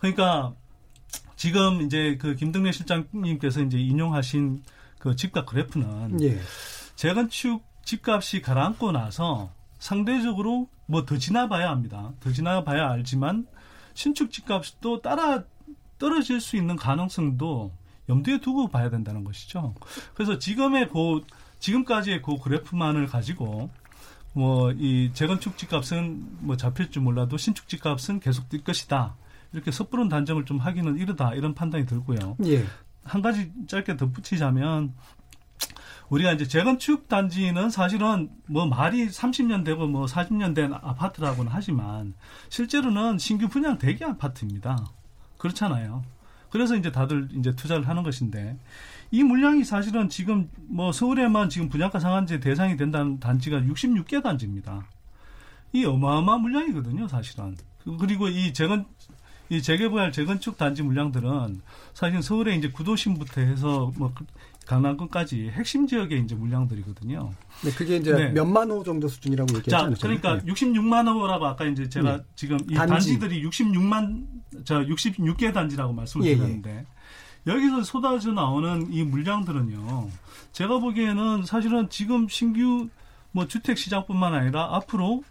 [0.00, 0.54] 그러니까
[1.36, 4.62] 지금 이제 그 김등래 실장님께서 이제 인용하신
[5.04, 6.40] 그 집값 그래프는 예.
[6.96, 12.12] 재건축 집값이 가라앉고 나서 상대적으로 뭐 더 지나봐야 합니다.
[12.20, 13.46] 더 지나봐야 알지만
[13.92, 15.44] 신축 집값도 따라
[15.98, 17.70] 떨어질 수 있는 가능성도
[18.08, 19.74] 염두에 두고 봐야 된다는 것이죠.
[20.14, 21.22] 그래서 지금의 그
[21.60, 23.68] 지금까지의 그 그래프만을 가지고
[24.32, 29.16] 뭐 이 재건축 집값은 뭐 잡힐 줄 몰라도 신축 집값은 계속 뛸 것이다.
[29.52, 32.36] 이렇게 섣부른 단정을 좀 하기는 이르다 이런 판단이 들고요.
[32.46, 32.64] 예.
[33.04, 34.94] 한 가지 짧게 덧붙이자면
[36.08, 42.14] 우리가 이제 재건축 단지는 사실은 뭐 말이 30년 되고 뭐 40년 된 아파트라고는 하지만
[42.50, 44.86] 실제로는 신규 분양 대기 아파트입니다.
[45.38, 46.02] 그렇잖아요.
[46.50, 48.56] 그래서 이제 다들 이제 투자를 하는 것인데
[49.10, 54.86] 이 물량이 사실은 지금 뭐 서울에만 지금 분양가 상한제 대상이 된다는 단지가 66개 단지입니다.
[55.72, 57.56] 이 어마어마한 물량이거든요, 사실은.
[57.98, 58.86] 그리고 이 재건
[59.54, 61.60] 이 재개발 재건축 단지 물량들은
[61.92, 64.12] 사실 서울에 이제 구도심부터 해서 뭐
[64.66, 67.30] 강남권까지 핵심 지역의 이제 물량들이거든요.
[67.62, 68.28] 네, 그게 이제 네.
[68.30, 69.94] 몇만 호 정도 수준이라고 얘기했잖아요.
[70.00, 70.52] 그러니까 네.
[70.52, 72.22] 66만 호라고 아까 이제 제가 네.
[72.34, 73.18] 지금 이 단지.
[73.18, 74.24] 들이 66만
[74.64, 76.36] 저 66개 단지라고 말씀을 예, 예.
[76.36, 76.86] 드렸는데
[77.46, 77.52] 예.
[77.52, 80.08] 여기서 쏟아져 나오는 이 물량들은요.
[80.52, 82.88] 제가 보기에는 사실은 지금 신규
[83.32, 85.22] 뭐 주택 시장뿐만 아니라 앞으로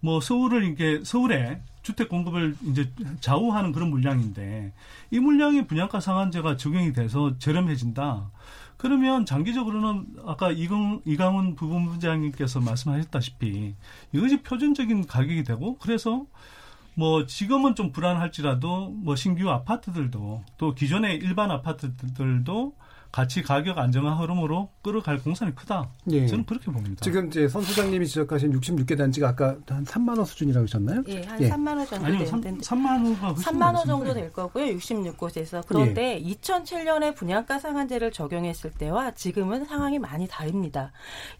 [0.00, 4.72] 뭐 서울을 이렇게 서울에 주택 공급을 이제 좌우하는 그런 물량인데
[5.10, 8.30] 이 물량이 분양가 상한제가 적용이 돼서 저렴해진다.
[8.76, 13.74] 그러면 장기적으로는 아까 이강, 이강훈 부분부장님께서 말씀하셨다시피
[14.12, 16.24] 이것이 표준적인 가격이 되고 그래서
[16.94, 22.74] 뭐 지금은 좀 불안할지라도 뭐 신규 아파트들도 또 기존의 일반 아파트들도
[23.12, 25.90] 같이 가격 안정화 흐름으로 끌어갈 공산이 크다.
[26.10, 26.26] 예.
[26.28, 26.96] 저는 그렇게 봅니다.
[27.00, 31.02] 지금 이제 선 소장님이 지적하신 66개 단지가 아까 한 3만 원 수준이라고 하셨나요?
[31.08, 31.50] 예, 한 예.
[31.50, 34.66] 3만 원 정도 아니요, 3, 3만 원가 3만 원 정도 될 거고요.
[34.76, 35.64] 66곳에서.
[35.66, 36.34] 그런데 예.
[36.34, 40.92] 2007년에 분양가 상한제를 적용했을 때와 지금은 상황이 많이 다릅니다.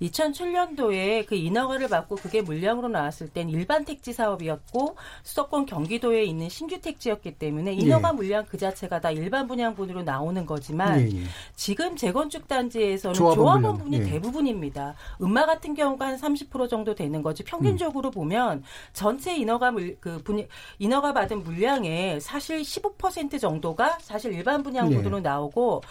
[0.02, 6.80] 2007년도에 그 인허가를 받고 그게 물량으로 나왔을 땐 일반 택지 사업이었고 수도권 경기도에 있는 신규
[6.80, 8.12] 택지였기 때문에 인허가 예.
[8.12, 11.22] 물량 그 자체가 다 일반 분양분으로 나오는 거지만 예, 예.
[11.60, 14.04] 지금 재건축 단지에서는 조합원, 조합원 분이 예.
[14.04, 14.94] 대부분입니다.
[15.20, 18.12] 음마 같은 경우가 한 30% 정도 되는 거지 평균적으로 음.
[18.12, 18.62] 보면
[18.94, 20.48] 전체 인허가 물, 그 분,
[20.78, 25.22] 인허가 받은 물량의 사실 15% 정도가 사실 일반 분양분으로 네.
[25.22, 25.82] 나오고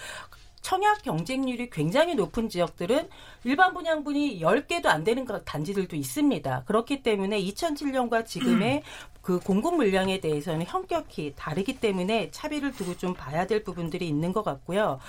[0.62, 3.10] 청약 경쟁률이 굉장히 높은 지역들은
[3.44, 6.64] 일반 분양분이 10개도 안 되는 단지들도 있습니다.
[6.66, 8.84] 그렇기 때문에 2007년과 지금의
[9.22, 14.44] 그 공급 물량에 대해서는 현격히 다르기 때문에 차비를 두고 좀 봐야 될 부분들이 있는 것
[14.44, 15.00] 같고요.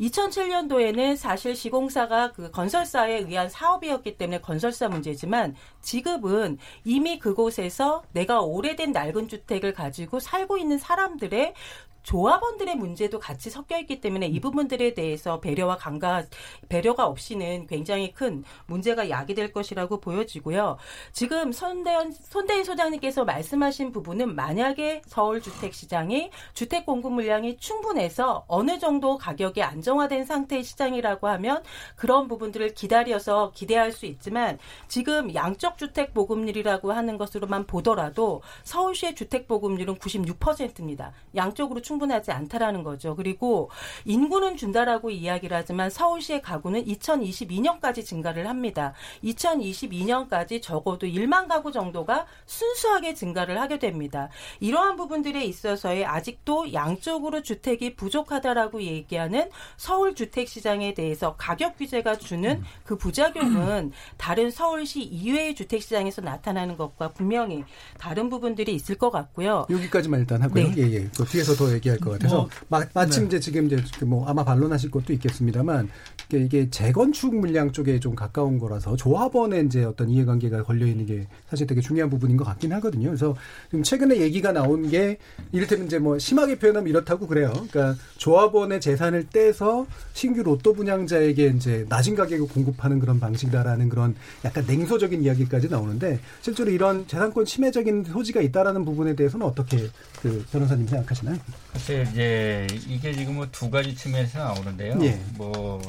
[0.00, 8.92] 2007년도에는 사실 시공사가 그 건설사에 의한 사업이었기 때문에 건설사 문제지만 지금은 이미 그곳에서 내가 오래된
[8.92, 11.54] 낡은 주택을 가지고 살고 있는 사람들의
[12.02, 16.24] 조합원들의 문제도 같이 섞여 있기 때문에 이 부분들에 대해서 배려와 강가
[16.68, 20.76] 배려가 없이는 굉장히 큰 문제가 야기될 것이라고 보여지고요.
[21.12, 28.78] 지금 손대현 손대인 소장님께서 말씀하신 부분은 만약에 서울 주택 시장이 주택 공급 물량이 충분해서 어느
[28.78, 31.62] 정도 가격이 안정화된 상태의 시장이라고 하면
[31.96, 39.46] 그런 부분들을 기다려서 기대할 수 있지만 지금 양적 주택 보급률이라고 하는 것으로만 보더라도 서울시의 주택
[39.46, 41.12] 보급률은 96%입니다.
[41.34, 43.16] 양적으로 충분하지 않다라는 거죠.
[43.16, 43.68] 그리고
[44.04, 48.92] 인구는 준다라고 이야기를 하지만 서울시의 가구는 2022년까지 증가를 합니다.
[49.24, 54.28] 2022년까지 적어도 1만 가구 정도가 순수하게 증가를 하게 됩니다.
[54.60, 62.62] 이러한 부분들에 있어서의 아직도 양쪽으로 주택이 부족하다라고 얘기하는 서울 주택 시장에 대해서 가격 규제가 주는
[62.84, 67.64] 그 부작용은 다른 서울시 이외의 주택 시장에서 나타나는 것과 분명히
[67.98, 69.66] 다른 부분들이 있을 것 같고요.
[69.68, 70.68] 여기까지만 일단 하고요.
[70.68, 70.74] 네.
[70.76, 71.08] 예, 예.
[71.16, 73.26] 그 뒤에서 더 얘기할 것 같아서 뭐, 마, 마침 네.
[73.28, 75.88] 이제 지금 이제 그뭐 아마 반론하실 것도 있겠습니다만
[76.28, 81.26] 이게, 이게 재건축 물량 쪽에 좀 가까운 거라서 조합원의 이제 어떤 이해관계가 걸려 있는 게
[81.48, 83.08] 사실 되게 중요한 부분인 것 같긴 하거든요.
[83.08, 83.34] 그래서
[83.70, 85.18] 지금 최근에 얘기가 나온 게
[85.52, 87.52] 이를테면 이제 뭐 심하게 표현하면 이렇다고 그래요.
[87.70, 94.14] 그러니까 조합원의 재산을 떼서 신규 로또 분양자에게 이제 낮은 가격에 공급하는 그런 방식이다라는 그런
[94.44, 99.88] 약간 냉소적인 이야기까지 나오는데 실제로 이런 재산권 침해적인 소지가 있다라는 부분에 대해서는 어떻게
[100.22, 101.38] 그 변호사님 생각하시나요?
[101.72, 104.98] 글쎄 이제 이게 지금 뭐 두 가지 측면에서 나오는데요.
[105.02, 105.20] 예.
[105.36, 105.80] 뭐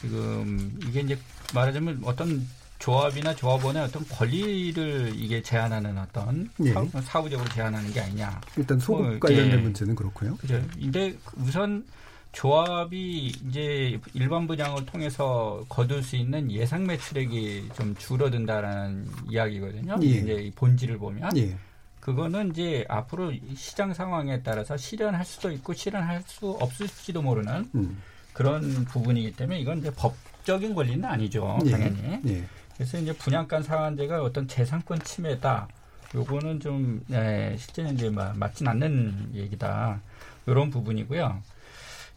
[0.00, 1.18] 지금 이게 이제
[1.54, 2.46] 말하자면 어떤
[2.78, 6.72] 조합이나 조합원의 어떤 권리를 이게 제한하는 어떤 예.
[7.02, 8.40] 사후, 적으로 제한하는 게 아니냐.
[8.56, 9.62] 일단 소급 뭐, 관련된 예.
[9.62, 10.36] 문제는 그렇고요.
[10.36, 10.60] 그죠.
[10.80, 11.84] 근데 우선
[12.32, 19.96] 조합이 이제 일반 분양을 통해서 거둘 수 있는 예상 매출액이 좀 줄어든다라는 이야기거든요.
[20.02, 20.06] 예.
[20.06, 21.36] 이제 본질을 보면.
[21.36, 21.56] 예.
[22.02, 28.02] 그거는 이제 앞으로 시장 상황에 따라서 실현할 수도 있고 실현할 수 없을지도 모르는 음.
[28.32, 31.70] 그런 부분이기 때문에 이건 이제 법적인 권리는 아니죠 예.
[31.70, 32.20] 당연히.
[32.26, 32.44] 예.
[32.74, 35.68] 그래서 이제 분양가 상한제가 어떤 재산권 침해다.
[36.12, 40.00] 요거는 좀 예, 실제 이제 맞진 않는 얘기다.
[40.46, 41.40] 이런 부분이고요.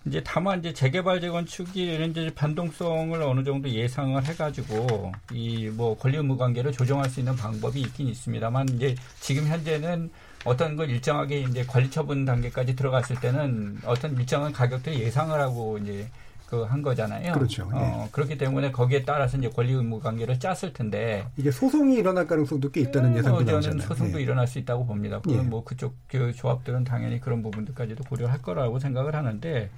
[0.08, 6.38] 이제 다만 이제 재개발 재건축이 이제 변동성을 어느 정도 예상을 해가지고 이 뭐 권리 의무
[6.38, 10.12] 관계를 조정할 수 있는 방법이 있긴 있습니다만 이제 지금 현재는
[10.46, 16.08] 어떤 걸 일정하게 이제 관리 처분 단계까지 들어갔을 때는 어떤 일정한 가격들을 예상을 하고 이제
[16.56, 17.34] 그 한 거잖아요.
[17.34, 17.70] 그렇죠.
[17.72, 18.10] 어, 예.
[18.12, 22.82] 그렇기 때문에 거기에 따라서 이제 권리 의무 관계를 짰을 텐데 이게 소송이 일어날 가능성도 꽤
[22.82, 23.62] 있다는 음, 예상도 나오잖아요.
[23.62, 24.24] 저는 소송도 예.
[24.24, 25.20] 일어날 수 있다고 봅니다.
[25.20, 25.42] 그건 예.
[25.42, 29.70] 뭐 그쪽 그 조합들은 당연히 그런 부분들까지도 고려할 거라고 생각을 하는데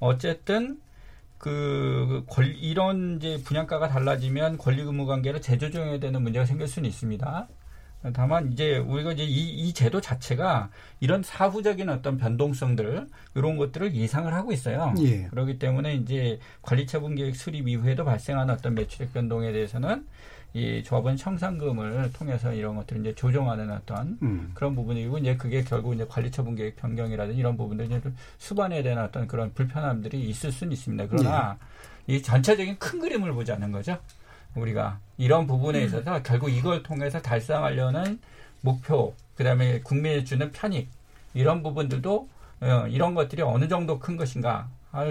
[0.00, 0.80] 어쨌든
[1.38, 7.48] 그 권, 이런 이제 분양가가 달라지면 권리 의무 관계를 재조정해야 되는 문제가 생길 수는 있습니다.
[8.12, 10.68] 다만 이제 우리가 이제 이, 이 제도 자체가
[11.00, 14.94] 이런 사후적인 어떤 변동성들 이런 것들을 예상을 하고 있어요.
[15.00, 15.24] 예.
[15.24, 20.04] 그렇기 때문에 이제 관리처분 계획 수립 이후에도 발생하는 어떤 매출액 변동에 대해서는
[20.52, 24.52] 이 조합원 청산금을 통해서 이런 것들을 이제 조정하는 어떤 음.
[24.54, 28.00] 그런 부분이고 이제 그게 결국 이제 관리처분 계획 변경이라든지 이런 부분들 이제
[28.38, 31.08] 수반해야 되는 어떤 그런 불편함들이 있을 수는 있습니다.
[31.08, 31.58] 그러나
[32.08, 32.14] 예.
[32.14, 33.98] 이 전체적인 큰 그림을 보자는 거죠.
[34.54, 35.86] 우리가 이런 부분에 음.
[35.86, 36.22] 있어서 음.
[36.24, 38.18] 결국 이걸 통해서 달성하려는
[38.60, 40.88] 목표, 그다음에 국민에 주는 편익
[41.34, 42.28] 이런 부분들도
[42.60, 44.68] 어, 이런 것들이 어느 정도 큰 것인가.
[44.92, 45.04] 아,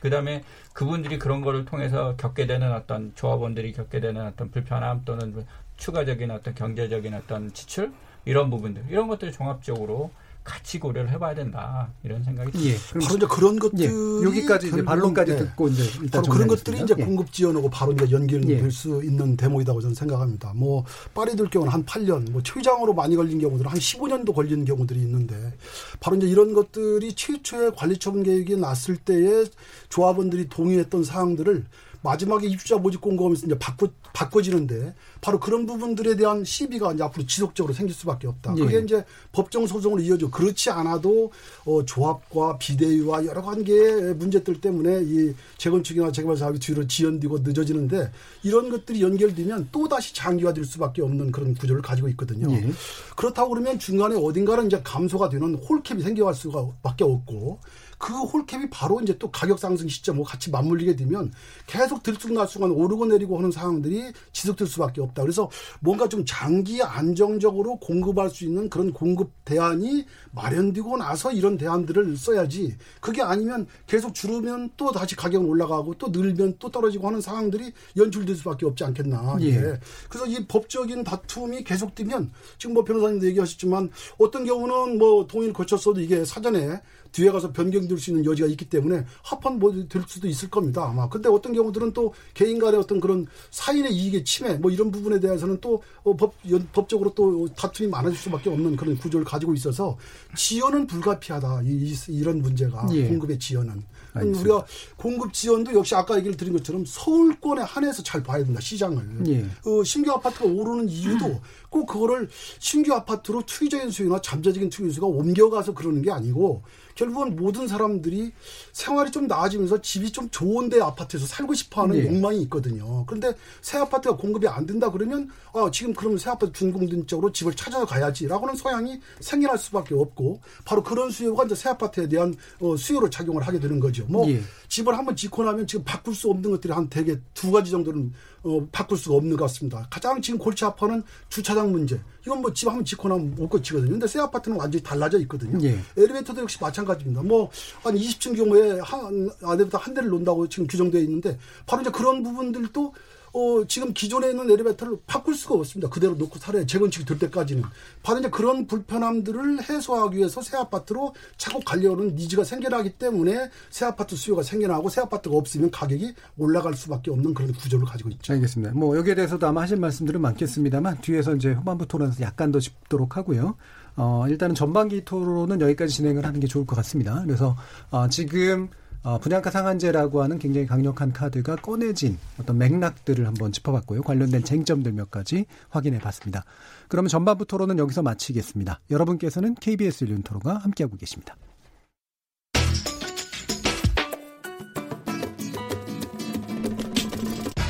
[0.00, 6.30] 그다음에 그분들이 그런 거를 통해서 겪게 되는 어떤 조합원들이 겪게 되는 어떤 불편함 또는 추가적인
[6.30, 7.92] 어떤 경제적인 어떤 지출
[8.24, 10.10] 이런 부분들 이런 것들을 종합적으로
[10.44, 12.74] 같이 고려를 해봐야 된다 이런 생각이 듭니다.
[12.74, 12.98] 예.
[13.00, 14.26] 바로 이제 그런 것들이 예.
[14.26, 15.38] 여기까지 이제 반론까지 네.
[15.38, 17.04] 듣고 이제 바로 그런 것들이 이제 예.
[17.04, 18.70] 공급 지원하고 바로 이제 연결될 예.
[18.70, 20.52] 수 있는 대목이라고 저는 생각합니다.
[20.54, 20.84] 뭐
[21.14, 25.54] 파리들 경우는 한 8년, 뭐 최장으로 많이 걸린 경우들은 한 15년도 걸리는 경우들이 있는데
[26.00, 29.44] 바로 이제 이런 것들이 최초의 관리처분 계획이 났을 때에
[29.90, 31.64] 조합원들이 동의했던 사항들을
[32.02, 37.72] 마지막에 입주자 모집 공고하면서 이제 바꿔 바꿔지는데 바로 그런 부분들에 대한 시비가 이제 앞으로 지속적으로
[37.72, 38.54] 생길 수밖에 없다.
[38.58, 38.60] 예.
[38.60, 41.30] 그게 이제 법정 소송으로 이어져 그렇지 않아도
[41.64, 48.10] 어, 조합과 비대위와 여러 관계의 문제들 때문에 이 재건축이나 재개발 사업이 뒤로 지연되고 늦어지는데
[48.42, 52.52] 이런 것들이 연결되면 또 다시 장기화될 수밖에 없는 그런 구조를 가지고 있거든요.
[52.52, 52.70] 예.
[53.16, 57.60] 그렇다고 그러면 중간에 어딘가는 이제 감소가 되는 홀캡이 생겨갈 수가밖에 없고
[58.02, 61.32] 그 홀캡이 바로 이제 또 가격 상승 시점하고 같이 맞물리게 되면
[61.68, 65.22] 계속 들쑥날쑥한 오르고 내리고 하는 상황들이 지속될 수밖에 없다.
[65.22, 65.48] 그래서
[65.78, 72.76] 뭔가 좀 장기 안정적으로 공급할 수 있는 그런 공급 대안이 마련되고 나서 이런 대안들을 써야지.
[73.00, 78.34] 그게 아니면 계속 줄으면 또 다시 가격은 올라가고 또 늘면 또 떨어지고 하는 상황들이 연출될
[78.34, 79.36] 수밖에 없지 않겠나.
[79.42, 79.46] 예.
[79.46, 79.80] 예.
[80.08, 86.24] 그래서 이 법적인 다툼이 계속되면 지금 뭐 변호사님도 얘기하셨지만 어떤 경우는 뭐 동의를 거쳤어도 이게
[86.24, 86.80] 사전에
[87.12, 90.86] 뒤에 가서 변경될 수 있는 여지가 있기 때문에 합헌 뭐될 수도 있을 겁니다.
[90.88, 91.08] 아마.
[91.08, 95.58] 근데 어떤 경우들은 또 개인 간의 어떤 그런 사인의 이익의 침해 뭐 이런 부분에 대해서는
[95.60, 96.34] 또 어, 법,
[96.72, 99.96] 법적으로 또 다툼이 많아질 수밖에 없는 그런 구조를 가지고 있어서
[100.36, 101.62] 지연은 불가피하다.
[101.64, 103.08] 이, 이런 문제가 예.
[103.08, 103.92] 공급의 지연은.
[104.14, 104.40] 알겠습니다.
[104.40, 109.26] 우리가 공급 지원도 역시 아까 얘기를 드린 것처럼 서울권에 한해서 잘 봐야 된다 시장을.
[109.28, 109.46] 예.
[109.68, 111.40] 어, 신규 아파트가 오르는 이유도
[111.70, 116.62] 꼭 그거를 신규 아파트로 투기적인 수요나 잠재적인 투기 수가 옮겨가서 그러는 게 아니고
[116.94, 118.32] 결국은 모든 사람들이
[118.72, 122.06] 생활이 좀 나아지면서 집이 좀 좋은데 아파트에서 살고 싶어하는 네.
[122.06, 123.04] 욕망이 있거든요.
[123.06, 127.54] 그런데 새 아파트가 공급이 안 된다 그러면 아 지금 그러면 새 아파트 준공된 쪽으로 집을
[127.54, 133.10] 찾아서 가야지라고는 소양이 생겨날 수밖에 없고 바로 그런 수요가 이제 새 아파트에 대한 어, 수요로
[133.10, 134.04] 작용을 하게 되는 거죠.
[134.06, 134.40] 뭐 예.
[134.72, 138.10] 집을 한번 짓고 나면 지금 바꿀 수 없는 것들이 한 대개 두 가지 정도는
[138.42, 139.86] 어, 바꿀 수가 없는 것 같습니다.
[139.90, 142.00] 가장 지금 골치 아파는 주차장 문제.
[142.24, 143.90] 이건 뭐 집 한번 짓고 나면 못 고치거든요.
[143.90, 145.58] 근데 새 아파트는 완전히 달라져 있거든요.
[145.62, 145.78] 예.
[145.98, 147.22] 엘리베이터도 역시 마찬가지입니다.
[147.22, 147.50] 뭐
[147.82, 152.94] 한 20층 경우에 한 안에부터 한 대를 놓는다고 지금 규정되어 있는데 바로 이제 그런 부분들도
[153.34, 155.88] 어, 지금 기존에 있는 엘리베이터를 바꿀 수가 없습니다.
[155.88, 157.62] 그대로 놓고 살아야 재건축이 될 때까지는.
[158.02, 164.16] 바로 이제 그런 불편함들을 해소하기 위해서 새 아파트로 자꾸 가려는 니즈가 생겨나기 때문에 새 아파트
[164.16, 168.34] 수요가 생겨나고 새 아파트가 없으면 가격이 올라갈 수밖에 없는 그런 구조를 가지고 있죠.
[168.34, 168.74] 알겠습니다.
[168.74, 173.56] 뭐 여기에 대해서도 아마 하실 말씀들은 많겠습니다만 뒤에서 이제 후반부 토론에서 약간 더 짚도록 하고요.
[173.96, 177.22] 어, 일단은 전반기 토론은 여기까지 진행을 하는 게 좋을 것 같습니다.
[177.24, 177.56] 그래서
[177.90, 178.68] 어, 지금
[179.04, 184.02] 어, 분양가 상한제라고 하는 굉장히 강력한 카드가 꺼내진 어떤 맥락들을 한번 짚어봤고요.
[184.02, 186.44] 관련된 쟁점들 몇 가지 확인해 봤습니다.
[186.88, 188.80] 그러면 전반부 토론은 여기서 마치겠습니다.
[188.90, 191.36] 여러분께서는 KBS 일륜 토론과 함께하고 계십니다.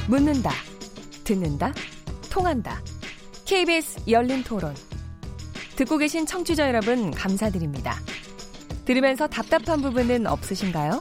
[0.06, 0.50] 묻는다,
[1.24, 1.72] 듣는다,
[2.30, 2.82] 통한다.
[3.46, 4.74] KBS 열린 토론.
[5.76, 7.96] 듣고 계신 청취자 여러분, 감사드립니다.
[8.84, 11.00] 들으면서 답답한 부분은 없으신가요?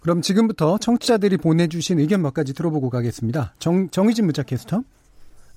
[0.00, 3.54] 그럼 지금부터 청취자들이 보내주신 의견 몇 가지 들어보고 가겠습니다.
[3.58, 4.82] 정, 정희진 문자캐스터.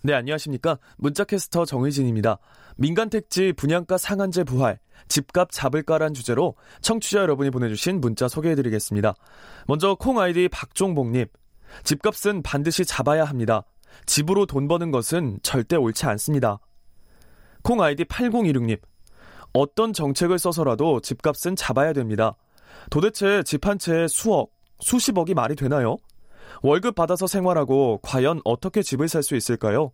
[0.01, 0.79] 네, 안녕하십니까.
[0.97, 2.39] 문자캐스터 정의진입니다.
[2.75, 9.15] 민간택지 분양가 상한제 부활, 집값 잡을까란 주제로 청취자 여러분이 보내주신 문자 소개해드리겠습니다.
[9.67, 11.25] 먼저 콩 아이디 박종복님.
[11.83, 13.63] 집값은 반드시 잡아야 합니다.
[14.05, 16.59] 집으로 돈 버는 것은 절대 옳지 않습니다.
[17.61, 18.77] 콩 아이디 8016님.
[19.53, 22.35] 어떤 정책을 써서라도 집값은 잡아야 됩니다.
[22.89, 25.97] 도대체 집 한 채에 수억, 수십억이 말이 되나요?
[26.61, 29.91] 월급 받아서 생활하고 과연 어떻게 집을 살 수 있을까요?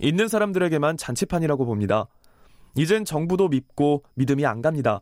[0.00, 2.06] 있는 사람들에게만 잔치판이라고 봅니다.
[2.76, 5.00] 이젠 정부도 믿고 믿음이 안 갑니다.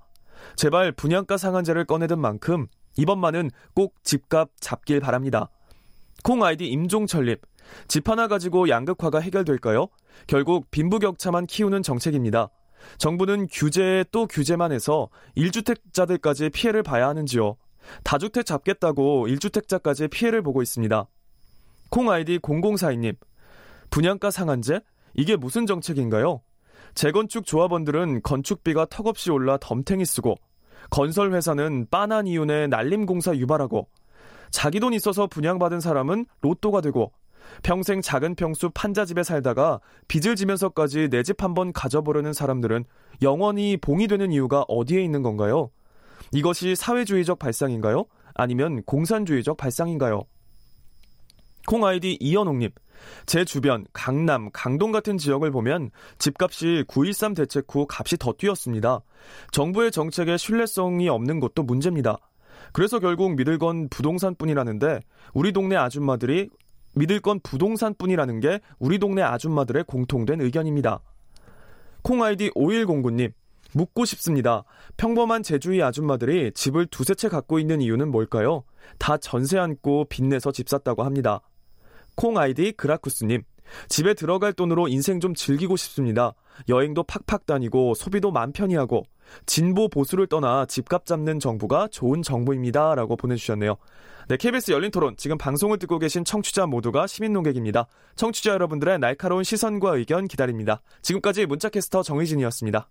[0.57, 2.67] 제발 분양가 상한제를 꺼내든 만큼
[2.97, 5.49] 이번만은 꼭 집값 잡길 바랍니다.
[6.25, 7.37] 콩 아이디 임종철님,
[7.89, 9.87] 집 하나 가지고 양극화가 해결될까요?
[10.27, 12.51] 결국 빈부격차만 키우는 정책입니다.
[12.99, 17.57] 정부는 규제에 또 규제만 해서 1주택자들까지 피해를 봐야 하는지요.
[18.05, 21.07] 다주택 잡겠다고 1주택자까지 피해를 보고 있습니다.
[21.91, 23.17] 콩 아이디 0042님.
[23.91, 24.81] 분양가 상한제?
[25.15, 26.41] 이게 무슨 정책인가요?
[26.95, 30.37] 재건축 조합원들은 건축비가 턱없이 올라 덤탱이 쓰고
[30.91, 33.89] 건설 회사는 빤한 이윤에 날림 공사 유발하고
[34.51, 37.13] 자기 돈 있어서 분양받은 사람은 로또가 되고
[37.63, 42.85] 평생 작은 평수 판자집에 살다가 빚을 지면서까지 내 집 한번 가져보려는 사람들은
[43.23, 45.71] 영원히 봉이 되는 이유가 어디에 있는 건가요?
[46.33, 48.05] 이것이 사회주의적 발상인가요?
[48.35, 50.23] 아니면 공산주의적 발상인가요?
[51.67, 52.71] 콩 아이디 이연옥님.
[53.27, 59.01] 제 주변 강남, 강동 같은 지역을 보면 집값이 9.13 대책 후 값이 더 뛰었습니다.
[59.53, 62.17] 정부의 정책에 신뢰성이 없는 것도 문제입니다.
[62.73, 65.01] 그래서 결국 믿을 건 부동산뿐이라는데
[65.35, 66.49] 우리 동네 아줌마들이
[66.95, 71.01] 믿을 건 부동산뿐이라는 게 우리 동네 아줌마들의 공통된 의견입니다.
[72.03, 73.33] 콩 아이디 5109님.
[73.75, 74.65] 묻고 싶습니다.
[74.97, 78.65] 평범한 제주의 아줌마들이 집을 두세 채 갖고 있는 이유는 뭘까요?
[78.99, 81.41] 다 전세 안고 빚내서 집 샀다고 합니다.
[82.15, 83.43] 콩 아이디 그라쿠스님.
[83.89, 86.35] 집에 들어갈 돈으로 인생 좀 즐기고 싶습니다.
[86.69, 89.05] 여행도 팍팍 다니고 소비도 맘 편히 하고
[89.47, 92.95] 진보 보수를 떠나 집값 잡는 정부가 좋은 정부입니다.
[92.95, 93.77] 라고 보내주셨네요.
[94.29, 95.17] 네, KBS 열린 토론.
[95.17, 97.87] 지금 방송을 듣고 계신 청취자 모두가 시민 농객입니다.
[98.17, 100.83] 청취자 여러분들의 날카로운 시선과 의견 기다립니다.
[101.03, 102.89] 지금까지 문자캐스터 정의진이었습니다.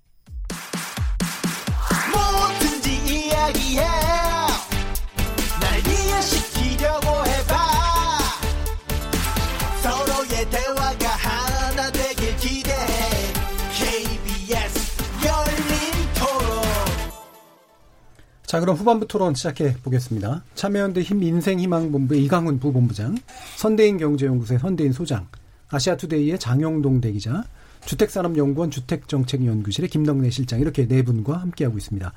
[18.51, 20.43] 자, 그럼 후반부 토론 시작해 보겠습니다.
[20.55, 23.15] 참여연대 힘 인생희망본부의 이강훈 부본부장,
[23.55, 25.25] 선대인 경제연구소의 선대인 소장,
[25.69, 27.45] 아시아투데이의 장영동 대기자,
[27.85, 32.11] 주택산업연구원 주택정책연구실의 김덕래 실장 이렇게 네 분과 함께하고 있습니다.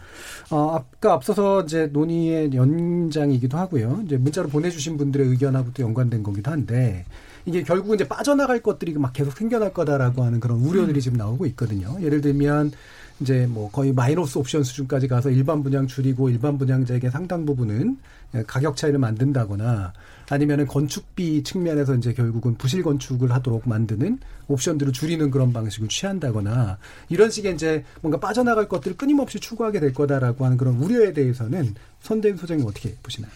[0.51, 4.03] 어, 아까 앞서서 이제 논의의 연장이기도 하고요.
[4.05, 7.05] 이제 문자로 보내주신 분들의 의견하고 도 연관된 거기도 한데
[7.47, 11.97] 이게 결국 이제 빠져나갈 것들이 막 계속 생겨날 거다라고 하는 그런 우려들이 지금 나오고 있거든요.
[12.01, 12.73] 예를 들면
[13.21, 17.99] 이제 뭐 거의 마이너스 옵션 수준까지 가서 일반 분양 줄이고 일반 분양자에게 상당 부분은
[18.47, 19.93] 가격 차이를 만든다거나
[20.29, 27.31] 아니면은 건축비 측면에서 이제 결국은 부실 건축을 하도록 만드는 옵션들을 줄이는 그런 방식을 취한다거나 이런
[27.31, 32.67] 식의 이제 뭔가 빠져나갈 것들을 끊임없이 추구하게 될 거다라고 하는 그런 우려에 대해서는 선대인 소장님
[32.67, 33.31] 어떻게 보시나요?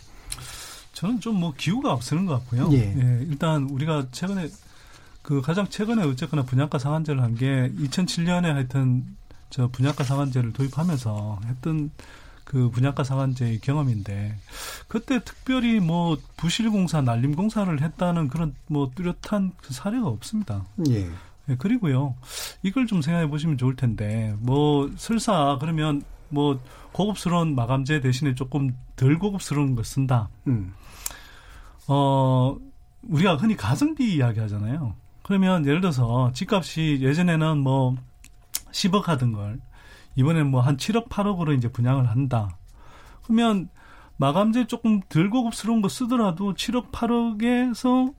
[0.92, 2.68] 저는 좀 뭐 기후가 앞서는 것 같고요.
[2.72, 2.78] 예.
[2.78, 3.26] 예.
[3.28, 4.48] 일단 우리가 최근에
[5.22, 9.04] 그 가장 최근에 어쨌거나 분양가 상한제를 한 게 2007년에 하여튼
[9.50, 11.90] 저 분양가 상한제를 도입하면서 했던
[12.44, 14.34] 그 분양가 상한제의 경험인데
[14.88, 20.64] 그때 특별히 뭐 부실공사, 난림공사를 했다는 그런 뭐 뚜렷한 그 사례가 없습니다.
[20.88, 21.10] 예.
[21.50, 21.56] 예.
[21.56, 22.14] 그리고요
[22.62, 26.58] 이걸 좀 생각해 보시면 좋을 텐데 뭐 설사 그러면 뭐
[26.92, 30.28] 고급스러운 마감재 대신에 조금 덜 고급스러운 걸 쓴다.
[30.46, 30.72] 음.
[31.86, 32.56] 어
[33.02, 34.94] 우리가 흔히 가성비 이야기 하잖아요.
[35.22, 37.96] 그러면 예를 들어서 집값이 예전에는 뭐
[38.72, 39.60] 10억 하던 걸
[40.16, 42.58] 이번엔 뭐한 7억, 8억으로 이제 분양을 한다.
[43.22, 43.68] 그러면
[44.16, 48.14] 마감재 조금 덜 고급스러운 거 쓰더라도 7억, 8억에서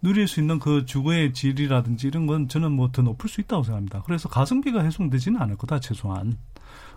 [0.00, 4.02] 누릴 수 있는 그 주거의 질이라든지 이런 건 저는 뭐 더 높을 수 있다고 생각합니다.
[4.04, 6.38] 그래서 가성비가 훼손되지는 않을 거다, 최소한.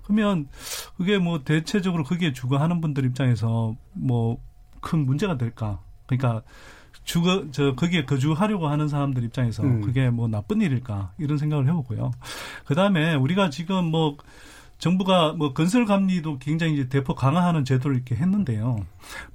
[0.04, 0.48] 그러면
[0.96, 4.40] 그게 뭐 대체적으로 그게 주거하는 분들 입장에서 뭐
[4.82, 5.82] 큰 문제가 될까?
[6.06, 6.44] 그러니까
[7.08, 9.82] 주거 저 거기에 거주하려고 하는 사람들 입장에서 음.
[9.82, 12.12] 그게 뭐 나쁜 일일까 이런 생각을 해보고요.
[12.66, 14.18] 그 다음에 우리가 지금 뭐
[14.78, 18.86] 정부가 뭐 건설 감리도 굉장히 이제 대폭 강화하는 제도를 이렇게 했는데요.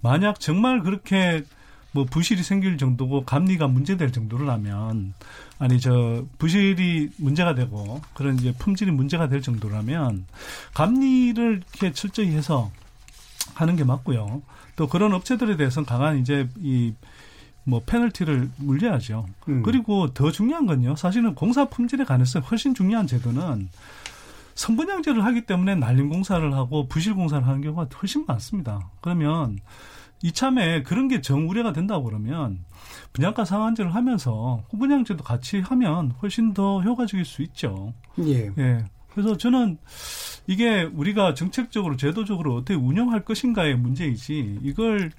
[0.03, 1.45] 만약 정말 그렇게
[1.93, 5.15] 뭐 부실이 생길 정도고 감리가 문제될 정도라면
[5.59, 10.27] 아니 저 부실이 문제가 되고 그런 이제 품질이 문제가 될 정도라면
[10.75, 12.71] 감리를 이렇게 철저히 해서
[13.55, 14.43] 하는 게 맞고요.
[14.77, 16.93] 또 그런 업체들에 대해서는 강한 이제 이
[17.65, 19.27] 뭐 페널티를 물려야죠.
[19.49, 19.63] 음.
[19.63, 20.97] 그리고 더 중요한 건요.
[20.97, 23.69] 사실은 공사 품질의 가능성이 훨씬 중요한 제도는
[24.55, 28.91] 선분양제를 하기 때문에 날림 공사를 하고 부실 공사를 하는 경우가 훨씬 많습니다.
[29.01, 29.59] 그러면
[30.23, 32.65] 이참에 그런 게 정 우려가 된다고 그러면
[33.13, 37.93] 분양가 상한제를 하면서 후분양제도 같이 하면 훨씬 더 효과적일 수 있죠.
[38.21, 38.51] 예.
[38.59, 38.85] 예.
[39.13, 39.79] 그래서 저는
[40.47, 45.11] 이게 우리가 정책적으로 제도적으로 어떻게 운영할 것인가의 문제이지 이걸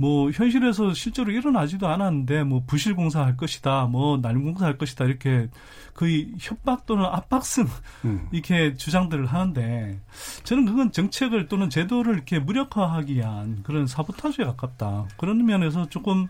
[0.00, 5.48] 뭐 현실에서 실제로 일어나지도 않았는데 뭐 부실 공사할 것이다, 뭐 난임 공사할 것이다 이렇게
[5.92, 7.66] 거의 협박 또는 압박성
[8.06, 8.26] 음.
[8.32, 10.00] 이렇게 주장들을 하는데
[10.44, 15.08] 저는 그건 정책을 또는 제도를 이렇게 무력화하기 위한 그런 사보타주에 가깝다.
[15.18, 16.28] 그런 면에서 조금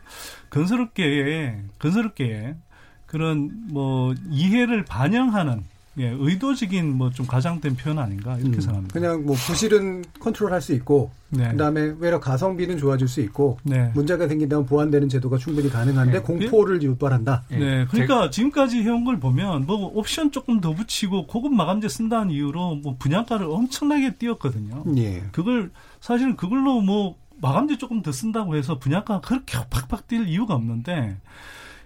[0.50, 2.56] 건설업계에 건설업계에
[3.06, 5.62] 그런 뭐 이해를 반영하는
[6.00, 8.60] 예, 의도적인 뭐좀 과장된 표현 아닌가 이렇게 음.
[8.60, 8.92] 생각합니다.
[8.92, 11.50] 그냥 뭐 부실은 컨트롤할 수 있고 네.
[11.50, 13.90] 그다음에 외려 가성비는 좋아질 수 있고 네.
[13.94, 16.20] 문제가 생긴다면 보완되는 제도가 충분히 가능한데 네.
[16.20, 17.44] 공포를 유발한다.
[17.50, 22.76] 네, 그러니까 지금까지 해온 걸 보면 뭐 옵션 조금 더 붙이고 고급 마감재 쓴다는 이유로
[22.76, 24.84] 뭐 분양가를 엄청나게 띄웠거든요.
[24.96, 25.22] 예.
[25.32, 25.70] 그걸
[26.00, 31.16] 사실은 그걸로 뭐 마감재 조금 더 쓴다고 해서 분양가가 그렇게 팍팍 뛸 이유가 없는데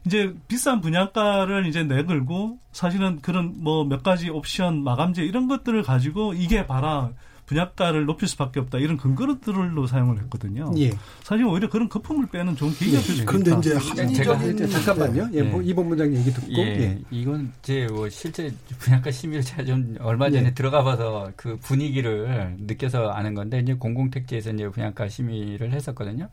[0.07, 6.35] 이제 비싼 분양가를 이제 내걸고 사실은 그런 뭐 몇 가지 옵션 마감재 이런 것들을 가지고
[6.35, 7.11] 이게 봐라
[7.47, 10.73] 분양가를 높일 수밖에 없다 이런 근거들로 사용을 했거든요.
[10.79, 10.91] 예.
[11.23, 13.03] 사실 오히려 그런 거품을 빼는 좋은 계기가 예.
[13.03, 15.29] 될수 그런데 이제 합리적인 잠깐만요.
[15.35, 16.63] 예, 뭐 이번 문장 얘기 듣고 예.
[16.63, 16.99] 예.
[17.11, 20.55] 이건 이제 뭐 실제 분양가 심의를 제가 좀 얼마 전에 예.
[20.55, 26.29] 들어가봐서 그 분위기를 느껴서 아는 건데 이제 공공택지에서 이제 분양가 심의를 했었거든요.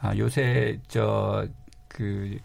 [0.00, 2.36] 아, 요새 저그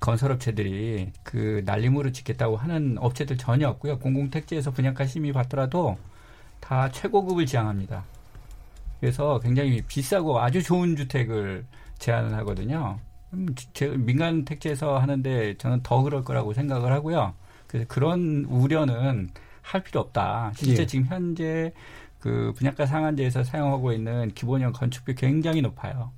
[0.00, 3.98] 건설업체들이 그 날림으로 짓겠다고 하는 업체들 전혀 없고요.
[3.98, 5.98] 공공택지에서 분양가 심의 받더라도
[6.60, 8.04] 다 최고급을 지향합니다.
[9.00, 11.64] 그래서 굉장히 비싸고 아주 좋은 주택을
[11.98, 12.98] 제안을 하거든요.
[13.32, 13.54] 음,
[13.98, 17.34] 민간 택지에서 하는데 저는 더 그럴 거라고 생각을 하고요.
[17.66, 19.30] 그래서 그런 우려는
[19.62, 20.52] 할 필요 없다.
[20.54, 20.86] 실제 예.
[20.86, 21.72] 지금 현재
[22.20, 26.12] 그 분양가 상한제에서 사용하고 있는 기본형 건축비 굉장히 높아요.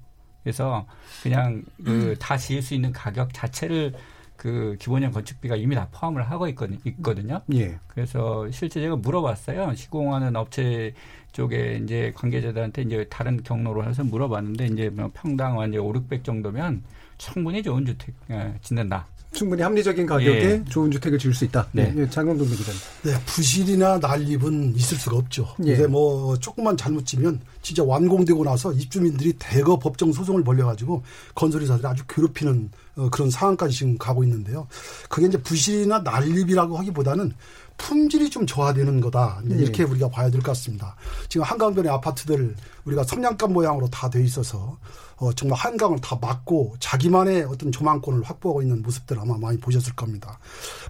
[0.49, 0.87] 그래서
[1.23, 2.39] 그냥 그다 음.
[2.39, 3.93] 지을 수 있는 가격 자체를
[4.35, 7.43] 그 기본형 건축비가 이미 다 포함을 하고 있거든, 있거든요.
[7.53, 7.79] 예.
[7.87, 9.75] 그래서 실제 제가 물어봤어요.
[9.75, 10.95] 시공하는 업체
[11.33, 16.25] 쪽에 이제 관계자들한테 이제 다른 경로로 해서 물어봤는데 이제 뭐 평당 한 이제 5, 600
[16.25, 16.83] 정도면
[17.19, 19.07] 충분히 좋은 주택 예, 짓는다.
[19.33, 20.65] 충분히 합리적인 가격에 예.
[20.69, 21.69] 좋은 주택을 지을 수 있다.
[21.73, 21.93] 네.
[21.93, 22.09] 네.
[22.09, 22.81] 장동동 기자님.
[23.05, 25.49] 네, 부실이나 난립은 있을 수가 없죠.
[25.65, 25.77] 예.
[25.77, 31.03] 근데 뭐 조금만 잘못 지면 진짜 완공되고 나서 입주민들이 대거 법정 소송을 벌려가지고
[31.35, 34.67] 건설회사들이 아주 괴롭히는 어, 그런 상황까지 지금 가고 있는데요.
[35.09, 37.33] 그게 이제 부실이나 난립이라고 하기보다는
[37.79, 39.41] 품질이 좀 저하되는 거다.
[39.45, 39.57] 네.
[39.57, 40.95] 이렇게 우리가 봐야 될 것 같습니다.
[41.29, 42.55] 지금 한강변의 아파트들
[42.85, 44.77] 우리가 성냥감 모양으로 다 돼 있어서
[45.17, 50.39] 어, 정말 한강을 다 막고 자기만의 어떤 조망권을 확보하고 있는 모습들 아마 많이 보셨을 겁니다.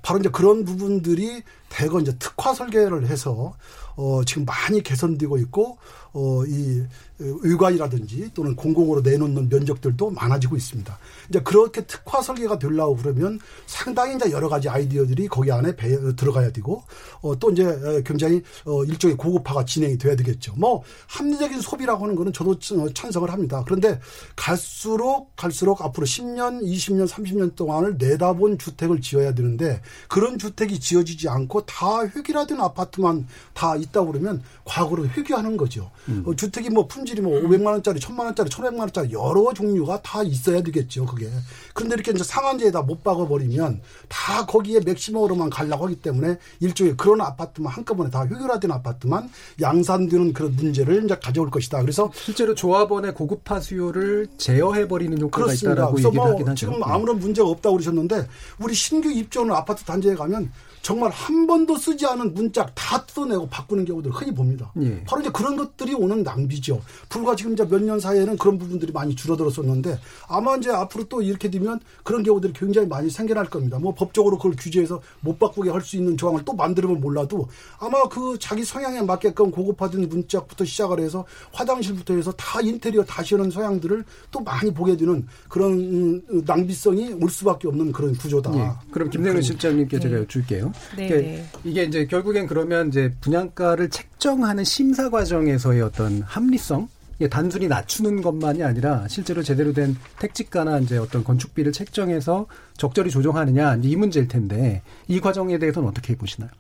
[0.03, 3.55] 바로 이제 그런 부분들이 대거 이제 특화 설계를 해서
[3.99, 5.77] 어, 지금 많이 개선되고 있고
[6.13, 6.85] 어, 이
[7.19, 10.99] 의관이라든지 또는 공공으로 내놓는 면적들도 많아지고 있습니다.
[11.29, 16.53] 이제 그렇게 특화 설계가 되려고 그러면 상당히 이제 여러 가지 아이디어들이 거기 안에 배, 들어가야
[16.53, 16.85] 되고
[17.23, 17.67] 어, 또 이제
[18.07, 20.55] 굉장히 어, 일종의 고급화가 진행이 돼야 되겠죠.
[20.57, 22.57] 뭐 합리적인 소비라고 하는 거는 저도
[22.95, 23.65] 찬성을 합니다.
[23.67, 23.99] 그런데
[24.37, 31.67] 갈수록 갈수록 앞으로 10년, 20년, 30년 동안을 내다본 주택을 지어야 되는데 그런 주택이 지어지지 않고
[31.67, 35.91] 다 획일화된 아파트만 다 있다고 그러면 과거로 회귀하는 거죠.
[36.09, 36.23] 음.
[36.27, 40.63] 어, 주택이 뭐 품질이 뭐 500만 원짜리, 1000만 원짜리, 1500만 원짜리 여러 종류가 다 있어야
[40.63, 41.07] 되겠죠.
[41.07, 41.29] 그게.
[41.75, 47.21] 그런데 이렇게 이제 상한제에다 못 박아 버리면 다 거기에 맥시멈으로만 가려고 하기 때문에 일종의 그런
[47.21, 49.31] 아파트만 한꺼번에 다 획일화된 아파트만
[49.61, 51.81] 양산되는 그런 문제를 이제 가져올 것이다.
[51.81, 55.73] 그래서 실제로 조합원의 고급화 수요를 제어해 버리는 효과가 그렇습니다.
[55.73, 56.55] 있다라고 얘기를 뭐 하긴 하죠.
[56.55, 58.27] 지금 아무런 문제가 없다고 그러셨는데
[58.59, 60.51] 우리 신규 입주하는 아파트 단지에 가면
[60.83, 64.73] 정말 한 번도 쓰지 않은 문짝 다 뜯어내고 바꾸는 경우들 흔히 봅니다.
[64.81, 65.03] 예.
[65.05, 66.81] 바로 이제 그런 것들이 오는 낭비죠.
[67.09, 69.99] 불과 지금 이제 몇 년 사이에는 그런 부분들이 많이 줄어들었었는데
[70.29, 73.79] 아마 이제 앞으로 또 이렇게 되면 그런 경우들이 굉장히 많이 생겨날 겁니다.
[73.79, 77.49] 뭐 법적으로 그걸 규제해서 못 바꾸게 할 수 있는 조항을 또 만들면 몰라도
[77.79, 83.51] 아마 그 자기 성향에 맞게끔 고급화된 문짝부터 시작을 해서 화장실부터 해서 다 인테리어 다시 하는
[83.51, 88.55] 서양들을 또 많이 보게 되는 그런 음, 낭비성이 올 수밖에 없는 그런 구조다.
[88.57, 88.71] 예.
[88.91, 90.68] 그럼 김대근 실장님께 제가 여쭐게요.
[90.97, 91.09] 네.
[91.09, 91.47] 그러니까 네.
[91.65, 96.89] 이게 이제 결국엔 그러면 이제 분양가를 책정하는 심사 과정에서의 어떤 합리성
[97.31, 102.47] 단순히 낮추는 것만이 아니라 실제로 제대로 된 택지가나 이제 어떤 건축비를 책정해서
[102.77, 106.51] 적절히 조정하느냐 이 문제일 텐데 이 과정에 대해서는 어떻게 보시나요?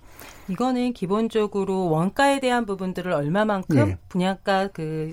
[0.48, 3.98] 이거는 기본적으로 원가에 대한 부분들을 얼마만큼 네.
[4.08, 5.12] 분양가 그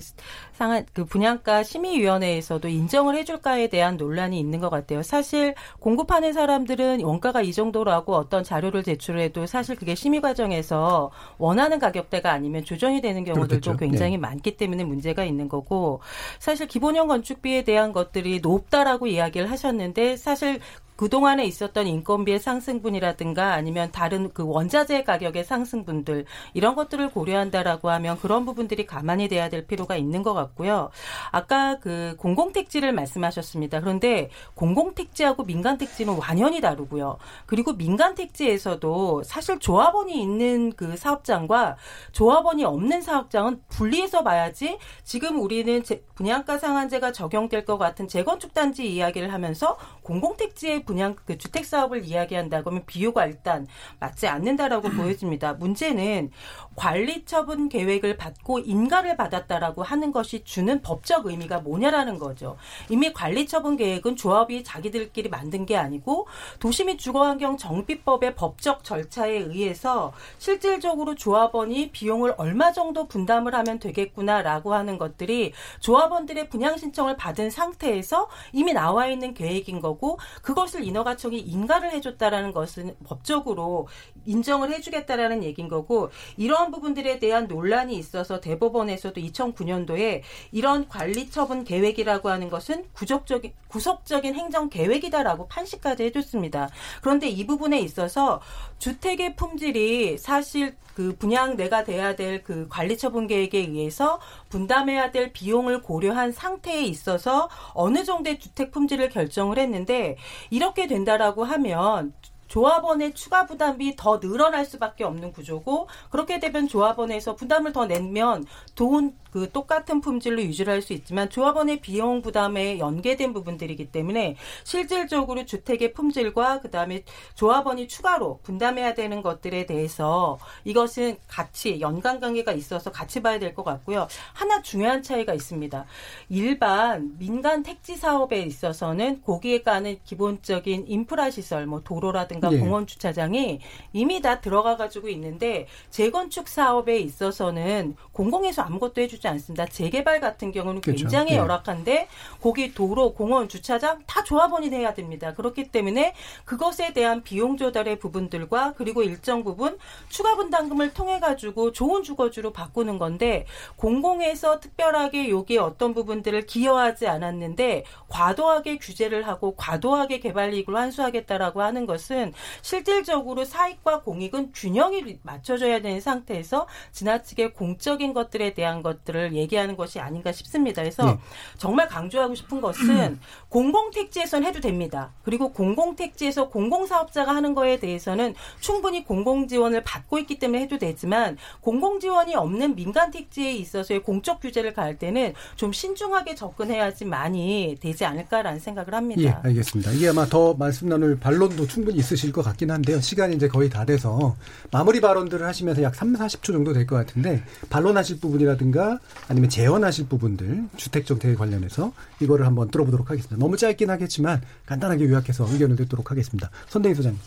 [0.52, 5.02] 상한 그 분양가 심의위원회에서도 인정을 해줄까에 대한 논란이 있는 것 같아요.
[5.02, 12.32] 사실 공급하는 사람들은 원가가 이 정도라고 어떤 자료를 제출해도 사실 그게 심의 과정에서 원하는 가격대가
[12.32, 13.76] 아니면 조정이 되는 경우들도 그렇겠죠.
[13.76, 14.18] 굉장히 네.
[14.18, 16.00] 많기 때문에 문제가 있는 거고
[16.38, 20.60] 사실 기본형 건축비에 대한 것들이 높다라고 이야기를 하셨는데 사실
[20.96, 26.24] 그동안에 있었던 인건비의 상승분이라든가 아니면 다른 그 원자재 가격의 상승분들
[26.54, 30.90] 이런 것들을 고려한다라고 하면 그런 부분들이 가만히 돼야 될 필요가 있는 것 같고요.
[31.30, 33.80] 아까 그 공공택지를 말씀하셨습니다.
[33.80, 37.18] 그런데 공공택지하고 민간택지는 완연히 다르고요.
[37.46, 41.76] 그리고 민간택지에서도 사실 조합원이 있는 그 사업장과
[42.12, 45.82] 조합원이 없는 사업장은 분리해서 봐야지 지금 우리는
[46.14, 49.76] 분양가 상한제가 적용될 것 같은 재건축 단지 이야기를 하면서
[50.06, 53.66] 공공택지의 분양 그 주택 사업을 이야기한다고 하면 비유가 일단
[53.98, 55.54] 맞지 않는다라고 보여집니다.
[55.54, 56.30] 문제는
[56.76, 62.56] 관리 처분 계획을 받고 인가를 받았다라고 하는 것이 주는 법적 의미가 뭐냐라는 거죠.
[62.88, 66.28] 이미 관리 처분 계획은 조합이 자기들끼리 만든 게 아니고
[66.60, 74.72] 도시 및 주거환경 정비법의 법적 절차에 의해서 실질적으로 조합원이 비용을 얼마 정도 분담을 하면 되겠구나라고
[74.72, 79.95] 하는 것들이 조합원들의 분양 신청을 받은 상태에서 이미 나와 있는 계획인 거고
[80.42, 83.88] 그것을 인허가청이 인가를 해줬다라는 것은 법적으로
[84.26, 90.22] 인정을 해주겠다라는 얘기인 거고 이러한 부분들에 대한 논란이 있어서 대법원에서도 2009년도에
[90.52, 96.70] 이런 관리 처분 계획이라고 하는 것은 구적적인 구속적인 행정 계획이다라고 판시까지 해줬습니다.
[97.02, 98.40] 그런데 이 부분에 있어서
[98.78, 104.20] 주택의 품질이 사실 그 분양내가 돼야 될 그 관리 처분 계획에 의해서
[104.50, 110.16] 분담해야 될 비용을 고려한 상태에 있어서 어느 정도의 주택 품질을 결정을 했는데
[110.50, 112.12] 이렇게 된다라고 하면
[112.46, 118.44] 조합원의 추가 부담이 더 늘어날 수밖에 없는 구조고 그렇게 되면 조합원에서 부담을 더 내면
[118.76, 125.44] 돈 그 똑같은 품질로 유지를 할 수 있지만 조합원의 비용 부담에 연계된 부분들이기 때문에 실질적으로
[125.44, 127.02] 주택의 품질과 그다음에
[127.34, 133.64] 조합원이 추가로 분담해야 되는 것들에 대해서 이것은 같이 연관 관계가 있어서 같이 봐야 될 것
[133.64, 134.06] 같고요.
[134.32, 135.86] 하나 중요한 차이가 있습니다.
[136.28, 142.58] 일반 민간 택지 사업에 있어서는 거기에 가는 기본적인 인프라 시설 뭐 도로라든가 네.
[142.58, 143.60] 공원 주차장이
[143.92, 149.66] 이미 다 들어가 가지고 있는데 재건축 사업에 있어서는 공공에서 아무것도 해주지 않습니다.
[149.66, 151.02] 재개발 같은 경우는 그렇죠.
[151.02, 151.36] 굉장히 네.
[151.36, 152.08] 열악한데
[152.40, 155.34] 거기 도로, 공원, 주차장 다 조합원이 돼야 됩니다.
[155.34, 156.14] 그렇기 때문에
[156.44, 162.98] 그것에 대한 비용 조달의 부분들과 그리고 일정 부분 추가 분담금을 통해 가지고 좋은 주거주로 바꾸는
[162.98, 163.46] 건데
[163.76, 171.86] 공공에서 특별하게 여기에 어떤 부분들을 기여하지 않았는데 과도하게 규제를 하고 과도하게 개발 이익을 환수하겠다라고 하는
[171.86, 179.74] 것은 실질적으로 사익과 공익은 균형이 맞춰져야 되는 상태에서 지나치게 공적인 것들에 대한 것 들을 얘기하는
[179.76, 180.82] 것이 아닌가 싶습니다.
[180.82, 181.18] 그래서 네.
[181.56, 185.12] 정말 강조하고 싶은 것은 공공택지에선 해도 됩니다.
[185.22, 192.74] 그리고 공공택지에서 공공사업자가 하는 거에 대해서는 충분히 공공지원을 받고 있기 때문에 해도 되지만 공공지원이 없는
[192.74, 199.22] 민간택지에 있어서의 공적 규제를 가할 때는 좀 신중하게 접근해야지 많이 되지 않을까라는 생각을 합니다.
[199.22, 199.92] 예, 알겠습니다.
[199.92, 203.00] 이게 아마 더 말씀 나눌 반론도 충분히 있으실 것 같긴 한데요.
[203.00, 204.36] 시간이 이제 거의 다 돼서
[204.72, 208.95] 마무리 발언들을 하시면서 약 3, 40초 정도 될 것 같은데 반론하실 부분이라든가
[209.28, 213.36] 아니면 재현하실 부분들 주택 정책에 관련해서 이거를 한번 들어보도록 하겠습니다.
[213.36, 216.50] 너무 짧긴 하겠지만 간단하게 요약해서 의견을 듣도록 하겠습니다.
[216.68, 217.20] 선대희 소장님.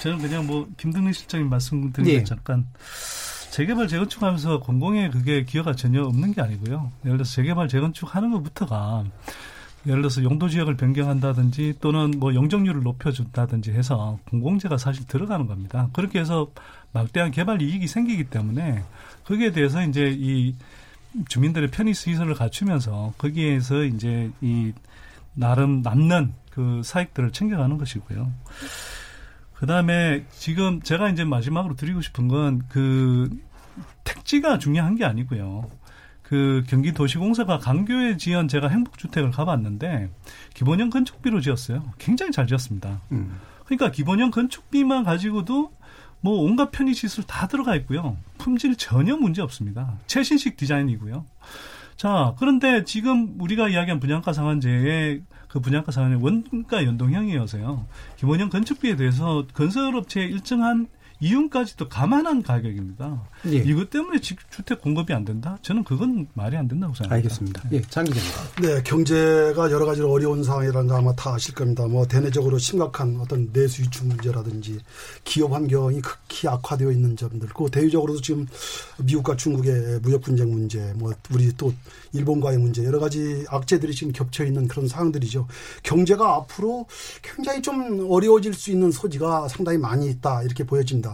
[0.00, 2.24] 저는 그냥 뭐 김등래 실장님 말씀드린 예.
[2.24, 2.66] 잠깐
[3.50, 6.90] 재개발 재건축하면서 공공의 그게 기여가 전혀 없는 게 아니고요.
[7.04, 9.04] 예를 들어서 재개발 재건축하는 것부터가
[9.86, 15.88] 예를 들어서 용도 지역을 변경한다든지 또는 뭐 용적률을 높여준다든지 해서 공공재가 사실 들어가는 겁니다.
[15.92, 16.50] 그렇게 해서
[16.92, 18.82] 막대한 개발 이익이 생기기 때문에
[19.24, 20.54] 거기에 대해서 이제 이
[21.28, 24.72] 주민들의 편의 시설을 갖추면서 거기에서 이제 이
[25.34, 28.32] 나름 남는 그 사익들을 챙겨가는 것이고요.
[29.54, 33.30] 그 다음에 지금 제가 이제 마지막으로 드리고 싶은 건 그
[34.04, 35.70] 택지가 중요한 게 아니고요.
[36.22, 40.10] 그 경기도시공사가 강교에 지은 제가 행복주택을 가봤는데
[40.54, 41.84] 기본형 건축비로 지었어요.
[41.98, 43.00] 굉장히 잘 지었습니다.
[43.12, 43.38] 음.
[43.66, 45.72] 그러니까 기본형 건축비만 가지고도
[46.24, 48.16] 뭐 온갖 편의시설 다 들어가 있고요.
[48.38, 49.98] 품질 전혀 문제 없습니다.
[50.06, 51.26] 최신식 디자인이고요.
[51.96, 57.86] 자, 그런데 지금 우리가 이야기한 분양가 상한제의 그 분양가 상한제 원가 연동형이어서요.
[58.16, 60.88] 기본형 건축비에 대해서 건설업체의 일정한
[61.24, 63.22] 이윤까지도 감안한 가격입니다.
[63.46, 63.56] 예.
[63.56, 65.56] 이것 때문에 주택 공급이 안 된다?
[65.62, 67.14] 저는 그건 말이 안 된다고 생각합니다.
[67.14, 67.62] 알겠습니다.
[67.72, 68.60] 예, 장 기자입니다.
[68.60, 71.86] 네, 경제가 여러 가지로 어려운 상황이라는 거 아마 다 아실 겁니다.
[71.86, 74.78] 뭐 대내적으로 심각한 어떤 내수 유출 문제라든지
[75.24, 78.46] 기업 환경이 극히 악화되어 있는 점들, 그 대외적으로도 지금
[79.02, 81.72] 미국과 중국의 무역 분쟁 문제, 뭐 우리 또
[82.12, 85.48] 일본과의 문제 여러 가지 악재들이 지금 겹쳐 있는 그런 상황들이죠.
[85.82, 86.86] 경제가 앞으로
[87.22, 91.13] 굉장히 좀 어려워질 수 있는 소지가 상당히 많이 있다 이렇게 보여진다.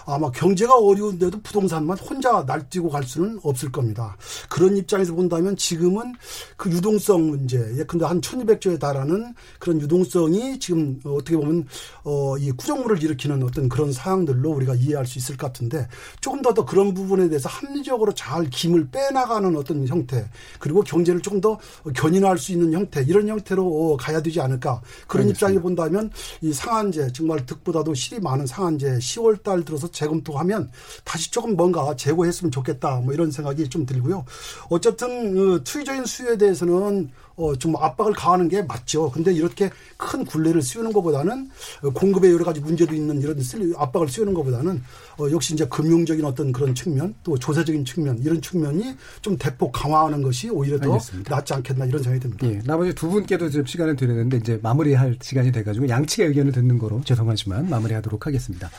[0.05, 4.15] 아마 경제가 어려운데도 부동산만 혼자 날뛰고 갈 수는 없을 겁니다.
[4.49, 6.13] 그런 입장에서 본다면 지금은
[6.57, 11.65] 그 유동성 문제, 예컨대 한 1200조에 달하는 그런 유동성이 지금 어떻게 보면
[12.03, 15.87] 어, 이 구정물을 일으키는 어떤 그런 사항들로 우리가 이해할 수 있을 것 같은데
[16.19, 20.29] 조금 더 더 그런 부분에 대해서 합리적으로 잘 김을 빼나가는 어떤 형태
[20.59, 21.57] 그리고 경제를 조금 더
[21.95, 25.31] 견인할 수 있는 형태 이런 형태로 가야 되지 않을까 그런 알겠습니다.
[25.31, 26.09] 입장에 본다면
[26.41, 30.71] 이 상한제 정말 득보다도 실이 많은 상한제 10월 달 들어서 재검토하면
[31.03, 33.01] 다시 조금 뭔가 재고했으면 좋겠다.
[33.01, 34.25] 뭐 이런 생각이 좀 들고요.
[34.69, 39.09] 어쨌든 그 투의적인 수요에 대해서는 어, 좀 압박을 가하는 게 맞죠.
[39.11, 41.49] 근데 이렇게 큰 굴레를 씌우는 것보다는
[41.93, 43.37] 공급에 여러 가지 문제도 있는 이런
[43.77, 44.83] 압박을 씌우는 것보다는
[45.17, 50.21] 어, 역시 이제 금융적인 어떤 그런 측면 또 조세적인 측면 이런 측면이 좀 대폭 강화하는
[50.21, 51.35] 것이 오히려 더 알겠습니다.
[51.35, 52.47] 낫지 않겠나 이런 생각이 듭니다.
[52.47, 57.01] 예, 나머지 두 분께도 좀 시간을 드리는데 이제 마무리할 시간이 돼가지고 양측의 의견을 듣는 거로
[57.03, 58.69] 죄송하지만 마무리하도록 하겠습니다.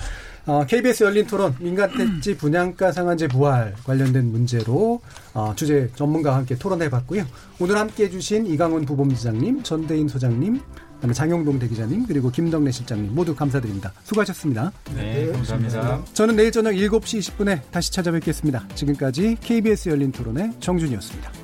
[0.47, 5.01] 어, KBS 열린 토론 민간 택지 분양가 상한제 부활 관련된 문제로
[5.35, 7.25] 어, 주제 전문가와 함께 토론해 봤고요.
[7.61, 10.61] 오늘 함께 해 주신 이강훈 부본부장님, 전대인 소장님,
[11.03, 13.93] 그다음에 장용동 대기자님 그리고 김덕래 실장님 모두 감사드립니다.
[14.05, 14.73] 수고하셨습니다.
[14.95, 16.05] 네, 감사합니다.
[16.13, 18.69] 저는 내일 저녁 7시 20분에 다시 찾아뵙겠습니다.
[18.75, 21.42] 지금까지 KBS 열린 토론의 정준이었습니다.